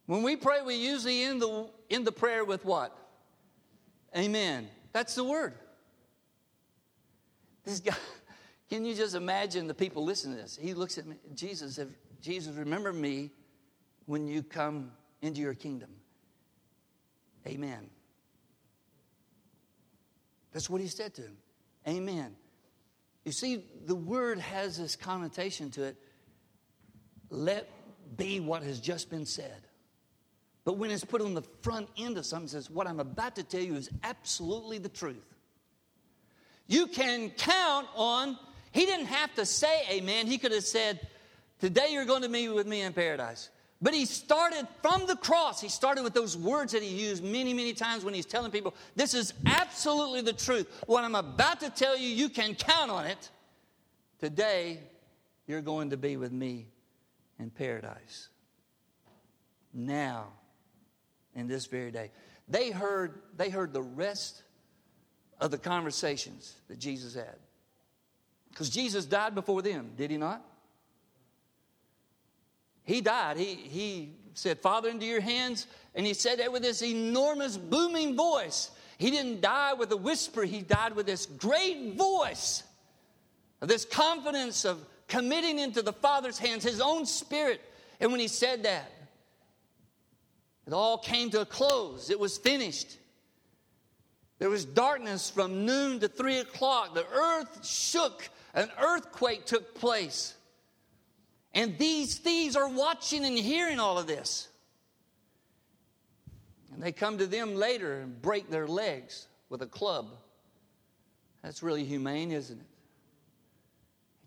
When 0.06 0.22
we 0.22 0.36
pray, 0.36 0.62
we 0.62 0.76
usually 0.76 1.22
end 1.22 1.42
the, 1.42 1.68
end 1.90 2.06
the 2.06 2.12
prayer 2.12 2.44
with 2.44 2.64
what? 2.64 2.96
Amen. 4.16 4.68
That's 4.92 5.14
the 5.14 5.24
word. 5.24 5.54
This 7.64 7.80
guy, 7.80 7.96
can 8.70 8.84
you 8.84 8.94
just 8.94 9.14
imagine 9.14 9.66
the 9.66 9.74
people 9.74 10.04
listening 10.04 10.36
to 10.36 10.42
this? 10.42 10.56
He 10.60 10.74
looks 10.74 10.96
at 10.96 11.06
me, 11.06 11.16
Jesus, 11.34 11.78
Jesus, 12.20 12.54
remember 12.54 12.92
me 12.92 13.30
when 14.06 14.28
you 14.28 14.42
come 14.42 14.92
into 15.22 15.40
your 15.40 15.54
kingdom. 15.54 15.90
Amen. 17.46 17.90
That's 20.52 20.70
what 20.70 20.80
he 20.80 20.88
said 20.88 21.14
to 21.14 21.22
him. 21.22 21.36
Amen. 21.86 22.34
You 23.24 23.32
see, 23.32 23.64
the 23.84 23.94
word 23.94 24.38
has 24.38 24.78
this 24.78 24.96
connotation 24.96 25.70
to 25.72 25.82
it. 25.82 25.96
Let 27.28 27.68
be 28.16 28.40
what 28.40 28.62
has 28.62 28.80
just 28.80 29.10
been 29.10 29.26
said. 29.26 29.65
But 30.66 30.78
when 30.78 30.90
it's 30.90 31.04
put 31.04 31.22
on 31.22 31.32
the 31.32 31.44
front 31.62 31.88
end 31.96 32.18
of 32.18 32.26
something, 32.26 32.48
says, 32.48 32.68
What 32.68 32.88
I'm 32.88 32.98
about 32.98 33.36
to 33.36 33.44
tell 33.44 33.60
you 33.60 33.76
is 33.76 33.88
absolutely 34.02 34.78
the 34.78 34.88
truth. 34.88 35.34
You 36.66 36.88
can 36.88 37.30
count 37.30 37.86
on, 37.94 38.36
he 38.72 38.84
didn't 38.84 39.06
have 39.06 39.32
to 39.36 39.46
say 39.46 39.84
amen. 39.88 40.26
He 40.26 40.38
could 40.38 40.50
have 40.50 40.64
said, 40.64 41.06
Today 41.60 41.90
you're 41.90 42.04
going 42.04 42.22
to 42.22 42.28
be 42.28 42.48
with 42.48 42.66
me 42.66 42.82
in 42.82 42.92
paradise. 42.92 43.48
But 43.80 43.94
he 43.94 44.06
started 44.06 44.66
from 44.82 45.06
the 45.06 45.14
cross. 45.14 45.60
He 45.60 45.68
started 45.68 46.02
with 46.02 46.14
those 46.14 46.36
words 46.36 46.72
that 46.72 46.82
he 46.82 46.88
used 46.88 47.22
many, 47.22 47.54
many 47.54 47.72
times 47.72 48.04
when 48.04 48.12
he's 48.12 48.26
telling 48.26 48.50
people, 48.50 48.74
This 48.96 49.14
is 49.14 49.34
absolutely 49.46 50.22
the 50.22 50.32
truth. 50.32 50.82
What 50.88 51.04
I'm 51.04 51.14
about 51.14 51.60
to 51.60 51.70
tell 51.70 51.96
you, 51.96 52.08
you 52.08 52.28
can 52.28 52.56
count 52.56 52.90
on 52.90 53.06
it. 53.06 53.30
Today, 54.18 54.80
you're 55.46 55.62
going 55.62 55.90
to 55.90 55.96
be 55.96 56.16
with 56.16 56.32
me 56.32 56.66
in 57.38 57.50
paradise. 57.50 58.30
Now, 59.72 60.32
in 61.36 61.46
this 61.46 61.66
very 61.66 61.92
day. 61.92 62.10
They 62.48 62.70
heard, 62.70 63.20
they 63.36 63.50
heard 63.50 63.72
the 63.72 63.82
rest 63.82 64.42
of 65.40 65.50
the 65.50 65.58
conversations 65.58 66.56
that 66.68 66.78
Jesus 66.78 67.14
had. 67.14 67.36
Because 68.50 68.70
Jesus 68.70 69.04
died 69.04 69.34
before 69.34 69.62
them, 69.62 69.90
did 69.96 70.10
he 70.10 70.16
not? 70.16 70.42
He 72.84 73.00
died. 73.00 73.36
He, 73.36 73.54
he 73.54 74.12
said, 74.34 74.60
Father, 74.60 74.88
into 74.88 75.04
your 75.04 75.20
hands. 75.20 75.66
And 75.94 76.06
he 76.06 76.14
said 76.14 76.38
that 76.38 76.52
with 76.52 76.62
this 76.62 76.82
enormous 76.82 77.56
booming 77.56 78.16
voice. 78.16 78.70
He 78.98 79.10
didn't 79.10 79.42
die 79.42 79.74
with 79.74 79.92
a 79.92 79.96
whisper, 79.96 80.44
he 80.44 80.62
died 80.62 80.96
with 80.96 81.04
this 81.04 81.26
great 81.26 81.96
voice, 81.96 82.62
this 83.60 83.84
confidence 83.84 84.64
of 84.64 84.86
committing 85.06 85.58
into 85.58 85.82
the 85.82 85.92
Father's 85.92 86.38
hands 86.38 86.64
his 86.64 86.80
own 86.80 87.04
spirit. 87.04 87.60
And 88.00 88.10
when 88.10 88.20
he 88.20 88.28
said 88.28 88.62
that, 88.62 88.90
it 90.66 90.72
all 90.72 90.98
came 90.98 91.30
to 91.30 91.42
a 91.42 91.46
close. 91.46 92.10
It 92.10 92.18
was 92.18 92.38
finished. 92.38 92.98
There 94.38 94.50
was 94.50 94.64
darkness 94.64 95.30
from 95.30 95.64
noon 95.64 96.00
to 96.00 96.08
three 96.08 96.38
o'clock. 96.38 96.94
The 96.94 97.06
earth 97.06 97.66
shook, 97.66 98.28
an 98.52 98.70
earthquake 98.80 99.46
took 99.46 99.74
place. 99.74 100.34
And 101.54 101.78
these 101.78 102.18
thieves 102.18 102.56
are 102.56 102.68
watching 102.68 103.24
and 103.24 103.38
hearing 103.38 103.80
all 103.80 103.98
of 103.98 104.06
this. 104.06 104.48
And 106.74 106.82
they 106.82 106.92
come 106.92 107.16
to 107.18 107.26
them 107.26 107.54
later 107.54 108.00
and 108.00 108.20
break 108.20 108.50
their 108.50 108.66
legs 108.66 109.28
with 109.48 109.62
a 109.62 109.66
club. 109.66 110.10
That's 111.42 111.62
really 111.62 111.84
humane, 111.84 112.32
isn't 112.32 112.58
it? 112.58 112.66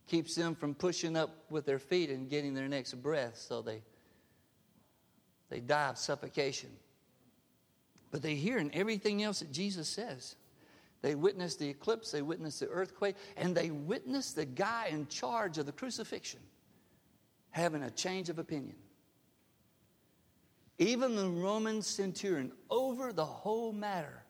It 0.07 0.09
keeps 0.09 0.33
them 0.33 0.55
from 0.55 0.73
pushing 0.73 1.15
up 1.15 1.43
with 1.51 1.65
their 1.65 1.77
feet 1.77 2.09
and 2.09 2.29
getting 2.29 2.55
their 2.55 2.67
next 2.67 2.93
breath, 2.95 3.37
so 3.37 3.61
they 3.61 3.81
they 5.49 5.59
die 5.59 5.89
of 5.89 5.97
suffocation. 5.97 6.69
But 8.11 8.21
they 8.21 8.35
hear 8.35 8.53
hearing 8.53 8.71
everything 8.73 9.23
else 9.23 9.39
that 9.39 9.51
Jesus 9.51 9.87
says. 9.87 10.35
They 11.01 11.15
witness 11.15 11.55
the 11.55 11.69
eclipse, 11.69 12.11
they 12.11 12.21
witness 12.21 12.59
the 12.59 12.67
earthquake, 12.67 13.15
and 13.37 13.55
they 13.55 13.71
witness 13.71 14.33
the 14.33 14.45
guy 14.45 14.87
in 14.91 15.07
charge 15.07 15.57
of 15.57 15.65
the 15.65 15.71
crucifixion 15.71 16.41
having 17.51 17.83
a 17.83 17.91
change 17.91 18.29
of 18.29 18.39
opinion. 18.39 18.75
Even 20.77 21.15
the 21.15 21.27
Roman 21.27 21.81
centurion, 21.81 22.51
over 22.69 23.11
the 23.11 23.25
whole 23.25 23.71
matter, 23.71 24.23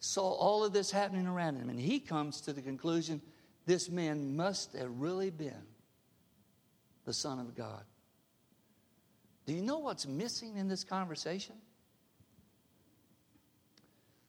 saw 0.00 0.30
all 0.32 0.64
of 0.64 0.72
this 0.72 0.90
happening 0.90 1.26
around 1.26 1.56
him, 1.56 1.68
and 1.68 1.78
he 1.78 2.00
comes 2.00 2.40
to 2.42 2.52
the 2.52 2.62
conclusion 2.62 3.20
this 3.66 3.88
man 3.88 4.36
must 4.36 4.72
have 4.74 4.90
really 4.98 5.30
been 5.30 5.66
the 7.04 7.12
Son 7.12 7.38
of 7.38 7.54
God. 7.54 7.82
Do 9.48 9.54
you 9.54 9.62
know 9.62 9.78
what's 9.78 10.06
missing 10.06 10.58
in 10.58 10.68
this 10.68 10.84
conversation? 10.84 11.54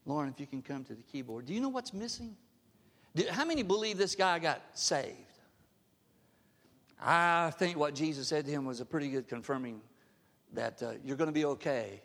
Lauren, 0.05 0.29
if 0.29 0.39
you 0.39 0.47
can 0.47 0.61
come 0.61 0.85
to 0.85 0.95
the 0.95 1.03
keyboard. 1.03 1.45
Do 1.45 1.53
you 1.53 1.59
know 1.59 1.67
what's 1.67 1.93
missing? 1.93 2.37
how 3.29 3.43
many 3.43 3.61
believe 3.61 3.97
this 3.97 4.15
guy 4.15 4.39
got 4.39 4.61
saved? 4.75 5.17
I 7.01 7.51
think 7.59 7.75
what 7.75 7.95
Jesus 7.95 8.29
said 8.29 8.45
to 8.45 8.51
him 8.51 8.63
was 8.63 8.79
a 8.79 8.85
pretty 8.85 9.09
good 9.09 9.27
confirming 9.27 9.81
that 10.53 10.81
uh, 10.81 10.93
you're 11.03 11.17
going 11.17 11.27
to 11.27 11.33
be 11.33 11.43
okay 11.43 12.01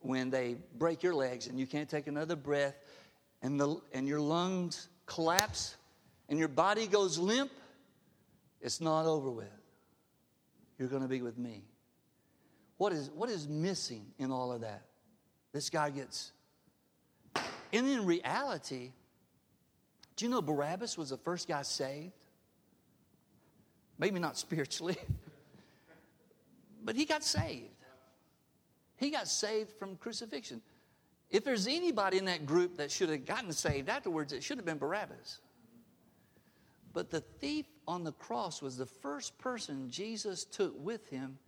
when 0.00 0.28
they 0.28 0.56
break 0.78 1.04
your 1.04 1.14
legs 1.14 1.46
and 1.46 1.56
you 1.56 1.68
can't 1.68 1.88
take 1.88 2.08
another 2.08 2.34
breath 2.34 2.74
and, 3.42 3.60
the, 3.60 3.80
and 3.92 4.08
your 4.08 4.20
lungs 4.20 4.88
collapse 5.06 5.76
and 6.28 6.36
your 6.36 6.48
body 6.48 6.88
goes 6.88 7.16
limp. 7.16 7.52
It's 8.60 8.80
not 8.80 9.06
over 9.06 9.30
with. 9.30 9.46
You're 10.80 10.88
going 10.88 11.02
to 11.02 11.08
be 11.08 11.22
with 11.22 11.38
me. 11.38 11.62
What 12.82 12.92
is, 12.92 13.10
what 13.14 13.30
is 13.30 13.46
missing 13.46 14.06
in 14.18 14.32
all 14.32 14.50
of 14.50 14.62
that? 14.62 14.82
This 15.52 15.70
guy 15.70 15.90
gets. 15.90 16.32
And 17.72 17.86
in 17.86 18.04
reality, 18.04 18.90
do 20.16 20.24
you 20.24 20.28
know 20.28 20.42
Barabbas 20.42 20.98
was 20.98 21.10
the 21.10 21.16
first 21.16 21.46
guy 21.46 21.62
saved? 21.62 22.10
Maybe 24.00 24.18
not 24.18 24.36
spiritually, 24.46 24.96
but 26.84 26.96
he 26.96 27.04
got 27.04 27.22
saved. 27.22 27.70
He 28.96 29.10
got 29.10 29.28
saved 29.28 29.70
from 29.78 29.94
crucifixion. 29.94 30.60
If 31.30 31.44
there's 31.44 31.68
anybody 31.68 32.18
in 32.18 32.24
that 32.24 32.46
group 32.46 32.78
that 32.78 32.90
should 32.90 33.10
have 33.10 33.24
gotten 33.24 33.52
saved 33.52 33.90
afterwards, 33.90 34.32
it 34.32 34.42
should 34.42 34.58
have 34.58 34.66
been 34.66 34.78
Barabbas. 34.78 35.38
But 36.92 37.10
the 37.10 37.20
thief 37.20 37.66
on 37.86 38.02
the 38.02 38.10
cross 38.10 38.60
was 38.60 38.76
the 38.76 38.86
first 38.86 39.38
person 39.38 39.88
Jesus 39.88 40.44
took 40.44 40.74
with 40.84 41.08
him 41.10 41.38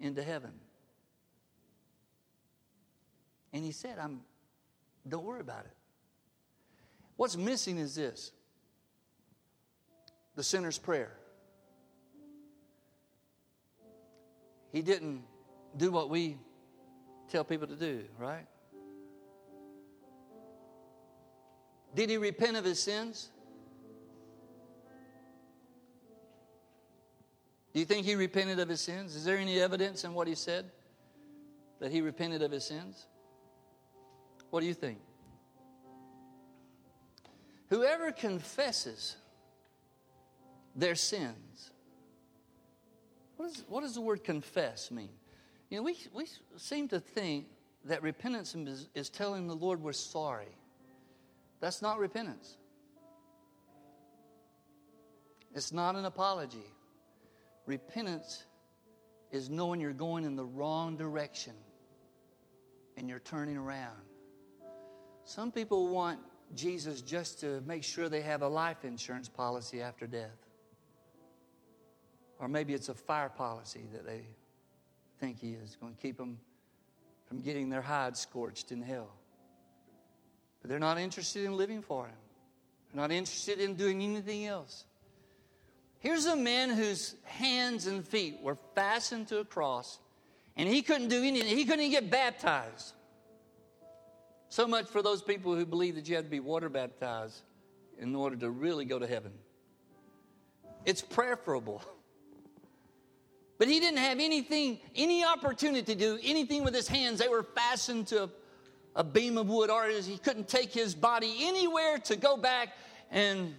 into 0.00 0.22
heaven. 0.22 0.52
And 3.52 3.64
he 3.64 3.72
said, 3.72 3.98
I'm, 3.98 4.20
don't 5.08 5.24
worry 5.24 5.40
about 5.40 5.64
it. 5.64 5.76
What's 7.16 7.36
missing 7.36 7.78
is 7.78 7.94
this 7.94 8.32
the 10.36 10.42
sinner's 10.42 10.78
prayer. 10.78 11.12
He 14.72 14.82
didn't 14.82 15.24
do 15.76 15.90
what 15.90 16.08
we 16.08 16.38
tell 17.28 17.44
people 17.44 17.66
to 17.66 17.76
do, 17.76 18.04
right? 18.18 18.46
Did 21.94 22.08
he 22.08 22.16
repent 22.16 22.56
of 22.56 22.64
his 22.64 22.80
sins? 22.80 23.30
Do 27.72 27.80
you 27.80 27.84
think 27.86 28.06
he 28.06 28.14
repented 28.14 28.58
of 28.58 28.68
his 28.68 28.80
sins? 28.80 29.14
Is 29.14 29.24
there 29.24 29.38
any 29.38 29.60
evidence 29.60 30.04
in 30.04 30.14
what 30.14 30.26
he 30.26 30.34
said 30.34 30.70
that 31.80 31.92
he 31.92 32.00
repented 32.00 32.42
of 32.42 32.50
his 32.50 32.64
sins? 32.64 33.06
What 34.50 34.60
do 34.60 34.66
you 34.66 34.74
think? 34.74 34.98
Whoever 37.68 38.10
confesses 38.10 39.16
their 40.74 40.96
sins, 40.96 41.70
what, 43.36 43.50
is, 43.50 43.64
what 43.68 43.82
does 43.82 43.94
the 43.94 44.00
word 44.00 44.24
confess 44.24 44.90
mean? 44.90 45.10
You 45.70 45.78
know, 45.78 45.84
we, 45.84 45.96
we 46.12 46.26
seem 46.56 46.88
to 46.88 46.98
think 46.98 47.46
that 47.84 48.02
repentance 48.02 48.54
is, 48.54 48.88
is 48.94 49.08
telling 49.08 49.46
the 49.46 49.54
Lord 49.54 49.80
we're 49.80 49.92
sorry. 49.92 50.56
That's 51.60 51.80
not 51.80 51.98
repentance. 51.98 52.56
It's 55.54 55.72
not 55.72 55.94
an 55.94 56.04
apology. 56.04 56.66
Repentance 57.66 58.44
is 59.30 59.48
knowing 59.48 59.80
you're 59.80 59.92
going 59.92 60.24
in 60.24 60.34
the 60.34 60.44
wrong 60.44 60.96
direction 60.96 61.54
and 62.96 63.08
you're 63.08 63.20
turning 63.20 63.56
around. 63.56 64.09
Some 65.30 65.52
people 65.52 65.86
want 65.86 66.18
Jesus 66.56 67.02
just 67.02 67.38
to 67.42 67.62
make 67.64 67.84
sure 67.84 68.08
they 68.08 68.22
have 68.22 68.42
a 68.42 68.48
life 68.48 68.84
insurance 68.84 69.28
policy 69.28 69.80
after 69.80 70.08
death. 70.08 70.36
Or 72.40 72.48
maybe 72.48 72.74
it's 72.74 72.88
a 72.88 72.94
fire 72.94 73.28
policy 73.28 73.84
that 73.92 74.04
they 74.04 74.22
think 75.20 75.38
he 75.38 75.52
is 75.52 75.76
going 75.80 75.94
to 75.94 76.02
keep 76.02 76.16
them 76.16 76.40
from 77.28 77.42
getting 77.42 77.70
their 77.70 77.80
hides 77.80 78.18
scorched 78.18 78.72
in 78.72 78.82
hell. 78.82 79.12
But 80.60 80.68
they're 80.68 80.80
not 80.80 80.98
interested 80.98 81.44
in 81.44 81.56
living 81.56 81.80
for 81.80 82.06
him. 82.06 82.18
They're 82.92 83.00
not 83.00 83.12
interested 83.12 83.60
in 83.60 83.76
doing 83.76 84.02
anything 84.02 84.46
else. 84.46 84.84
Here's 86.00 86.26
a 86.26 86.34
man 86.34 86.70
whose 86.70 87.14
hands 87.22 87.86
and 87.86 88.04
feet 88.04 88.40
were 88.42 88.56
fastened 88.74 89.28
to 89.28 89.38
a 89.38 89.44
cross, 89.44 90.00
and 90.56 90.68
he 90.68 90.82
couldn't 90.82 91.06
do 91.06 91.22
anything. 91.22 91.56
He 91.56 91.66
couldn't 91.66 91.84
even 91.84 91.92
get 91.92 92.10
baptized. 92.10 92.94
So 94.50 94.66
much 94.66 94.88
for 94.88 95.00
those 95.00 95.22
people 95.22 95.54
who 95.54 95.64
believe 95.64 95.94
that 95.94 96.08
you 96.08 96.16
have 96.16 96.24
to 96.24 96.30
be 96.30 96.40
water 96.40 96.68
baptized 96.68 97.40
in 97.98 98.14
order 98.16 98.34
to 98.36 98.50
really 98.50 98.84
go 98.84 98.98
to 98.98 99.06
heaven. 99.06 99.32
It's 100.84 101.00
preferable. 101.00 101.82
But 103.58 103.68
he 103.68 103.78
didn't 103.78 103.98
have 103.98 104.20
anything, 104.20 104.78
any 104.96 105.22
opportunity 105.22 105.82
to 105.82 105.94
do 105.94 106.18
anything 106.24 106.64
with 106.64 106.74
his 106.74 106.88
hands. 106.88 107.18
They 107.18 107.28
were 107.28 107.42
fastened 107.42 108.06
to 108.06 108.22
a, 108.22 108.30
a 108.96 109.04
beam 109.04 109.36
of 109.36 109.50
wood, 109.50 109.68
or 109.68 109.86
he 109.86 110.16
couldn't 110.16 110.48
take 110.48 110.72
his 110.72 110.94
body 110.94 111.40
anywhere 111.42 111.98
to 112.04 112.16
go 112.16 112.38
back 112.38 112.70
and 113.10 113.54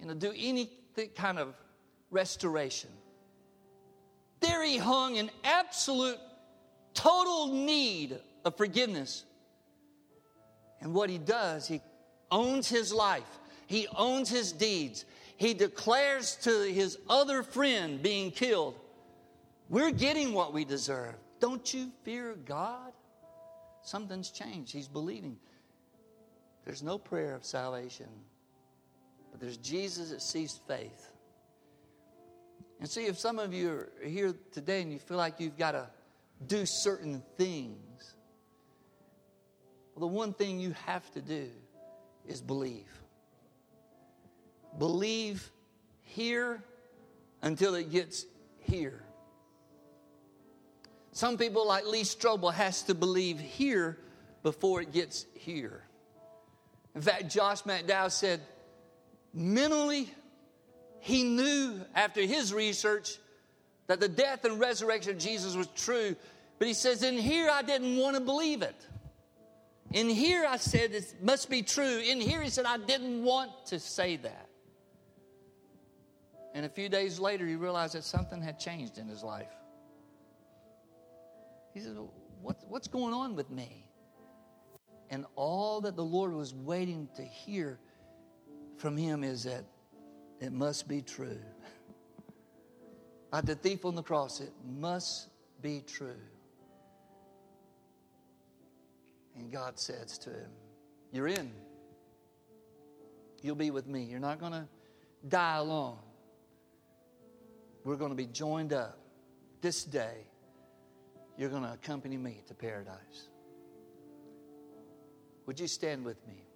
you 0.00 0.06
know, 0.06 0.14
do 0.14 0.32
any 0.34 0.70
kind 1.14 1.38
of 1.38 1.54
restoration. 2.10 2.88
There 4.40 4.64
he 4.64 4.78
hung 4.78 5.16
in 5.16 5.30
absolute, 5.44 6.18
total 6.94 7.48
need 7.52 8.18
of 8.46 8.56
forgiveness 8.56 9.24
and 10.80 10.94
what 10.94 11.10
he 11.10 11.18
does, 11.18 11.66
he 11.66 11.80
owns 12.30 12.68
his 12.68 12.92
life, 12.92 13.38
he 13.66 13.86
owns 13.96 14.28
his 14.28 14.52
deeds. 14.52 15.04
He 15.36 15.54
declares 15.54 16.34
to 16.42 16.50
his 16.64 16.98
other 17.08 17.44
friend 17.44 18.02
being 18.02 18.32
killed, 18.32 18.74
We're 19.68 19.92
getting 19.92 20.32
what 20.32 20.52
we 20.52 20.64
deserve. 20.64 21.14
Don't 21.38 21.72
you 21.72 21.92
fear 22.02 22.34
God? 22.44 22.92
Something's 23.82 24.30
changed. 24.30 24.72
He's 24.72 24.88
believing. 24.88 25.36
There's 26.64 26.82
no 26.82 26.98
prayer 26.98 27.34
of 27.34 27.44
salvation, 27.44 28.08
but 29.30 29.40
there's 29.40 29.56
Jesus 29.56 30.10
that 30.10 30.20
sees 30.20 30.60
faith. 30.66 31.12
And 32.80 32.88
see, 32.88 33.06
if 33.06 33.18
some 33.18 33.38
of 33.38 33.54
you 33.54 33.70
are 33.70 33.88
here 34.04 34.34
today 34.52 34.82
and 34.82 34.92
you 34.92 34.98
feel 34.98 35.16
like 35.16 35.40
you've 35.40 35.56
got 35.56 35.72
to 35.72 35.88
do 36.46 36.66
certain 36.66 37.22
things, 37.36 38.14
well, 39.98 40.08
the 40.08 40.14
one 40.14 40.32
thing 40.32 40.60
you 40.60 40.74
have 40.86 41.10
to 41.12 41.20
do 41.20 41.48
is 42.24 42.40
believe. 42.40 42.86
Believe 44.78 45.50
here 46.02 46.62
until 47.42 47.74
it 47.74 47.90
gets 47.90 48.24
here. 48.60 49.02
Some 51.10 51.36
people, 51.36 51.66
like 51.66 51.84
Lee 51.84 52.02
Strobel, 52.02 52.52
has 52.54 52.82
to 52.82 52.94
believe 52.94 53.40
here 53.40 53.98
before 54.44 54.82
it 54.82 54.92
gets 54.92 55.26
here. 55.34 55.82
In 56.94 57.00
fact, 57.00 57.28
Josh 57.28 57.62
McDowell 57.62 58.12
said, 58.12 58.40
mentally, 59.34 60.08
he 61.00 61.24
knew 61.24 61.80
after 61.92 62.20
his 62.20 62.54
research 62.54 63.18
that 63.88 63.98
the 63.98 64.08
death 64.08 64.44
and 64.44 64.60
resurrection 64.60 65.16
of 65.16 65.18
Jesus 65.18 65.56
was 65.56 65.66
true. 65.74 66.14
But 66.60 66.68
he 66.68 66.74
says, 66.74 67.02
In 67.02 67.18
here, 67.18 67.50
I 67.50 67.62
didn't 67.62 67.96
want 67.96 68.14
to 68.14 68.20
believe 68.20 68.62
it. 68.62 68.76
In 69.92 70.08
here, 70.08 70.46
I 70.46 70.58
said, 70.58 70.92
It 70.92 71.14
must 71.22 71.48
be 71.48 71.62
true. 71.62 71.98
In 71.98 72.20
here, 72.20 72.42
he 72.42 72.50
said, 72.50 72.66
I 72.66 72.76
didn't 72.76 73.22
want 73.22 73.50
to 73.66 73.80
say 73.80 74.16
that. 74.16 74.48
And 76.54 76.66
a 76.66 76.68
few 76.68 76.88
days 76.88 77.18
later, 77.18 77.46
he 77.46 77.54
realized 77.54 77.94
that 77.94 78.04
something 78.04 78.42
had 78.42 78.58
changed 78.58 78.98
in 78.98 79.06
his 79.06 79.22
life. 79.22 79.52
He 81.72 81.80
said, 81.80 81.96
what, 82.42 82.56
What's 82.68 82.88
going 82.88 83.14
on 83.14 83.36
with 83.36 83.50
me? 83.50 83.86
And 85.10 85.24
all 85.36 85.80
that 85.82 85.96
the 85.96 86.04
Lord 86.04 86.32
was 86.32 86.54
waiting 86.54 87.08
to 87.16 87.22
hear 87.22 87.78
from 88.76 88.96
him 88.96 89.24
is 89.24 89.44
that 89.44 89.64
it 90.40 90.52
must 90.52 90.88
be 90.88 91.02
true. 91.02 91.38
Like 93.30 93.44
the 93.44 93.56
thief 93.56 93.84
on 93.84 93.94
the 93.94 94.02
cross, 94.02 94.40
it 94.40 94.54
must 94.66 95.28
be 95.60 95.82
true. 95.86 96.16
And 99.38 99.52
God 99.52 99.78
says 99.78 100.18
to 100.18 100.30
him, 100.30 100.50
You're 101.12 101.28
in. 101.28 101.50
You'll 103.42 103.54
be 103.54 103.70
with 103.70 103.86
me. 103.86 104.02
You're 104.02 104.18
not 104.18 104.40
going 104.40 104.52
to 104.52 104.66
die 105.28 105.56
alone. 105.56 105.98
We're 107.84 107.96
going 107.96 108.10
to 108.10 108.16
be 108.16 108.26
joined 108.26 108.72
up 108.72 108.98
this 109.60 109.84
day. 109.84 110.26
You're 111.36 111.50
going 111.50 111.62
to 111.62 111.72
accompany 111.72 112.16
me 112.16 112.42
to 112.48 112.54
paradise. 112.54 113.28
Would 115.46 115.60
you 115.60 115.68
stand 115.68 116.04
with 116.04 116.18
me? 116.26 116.47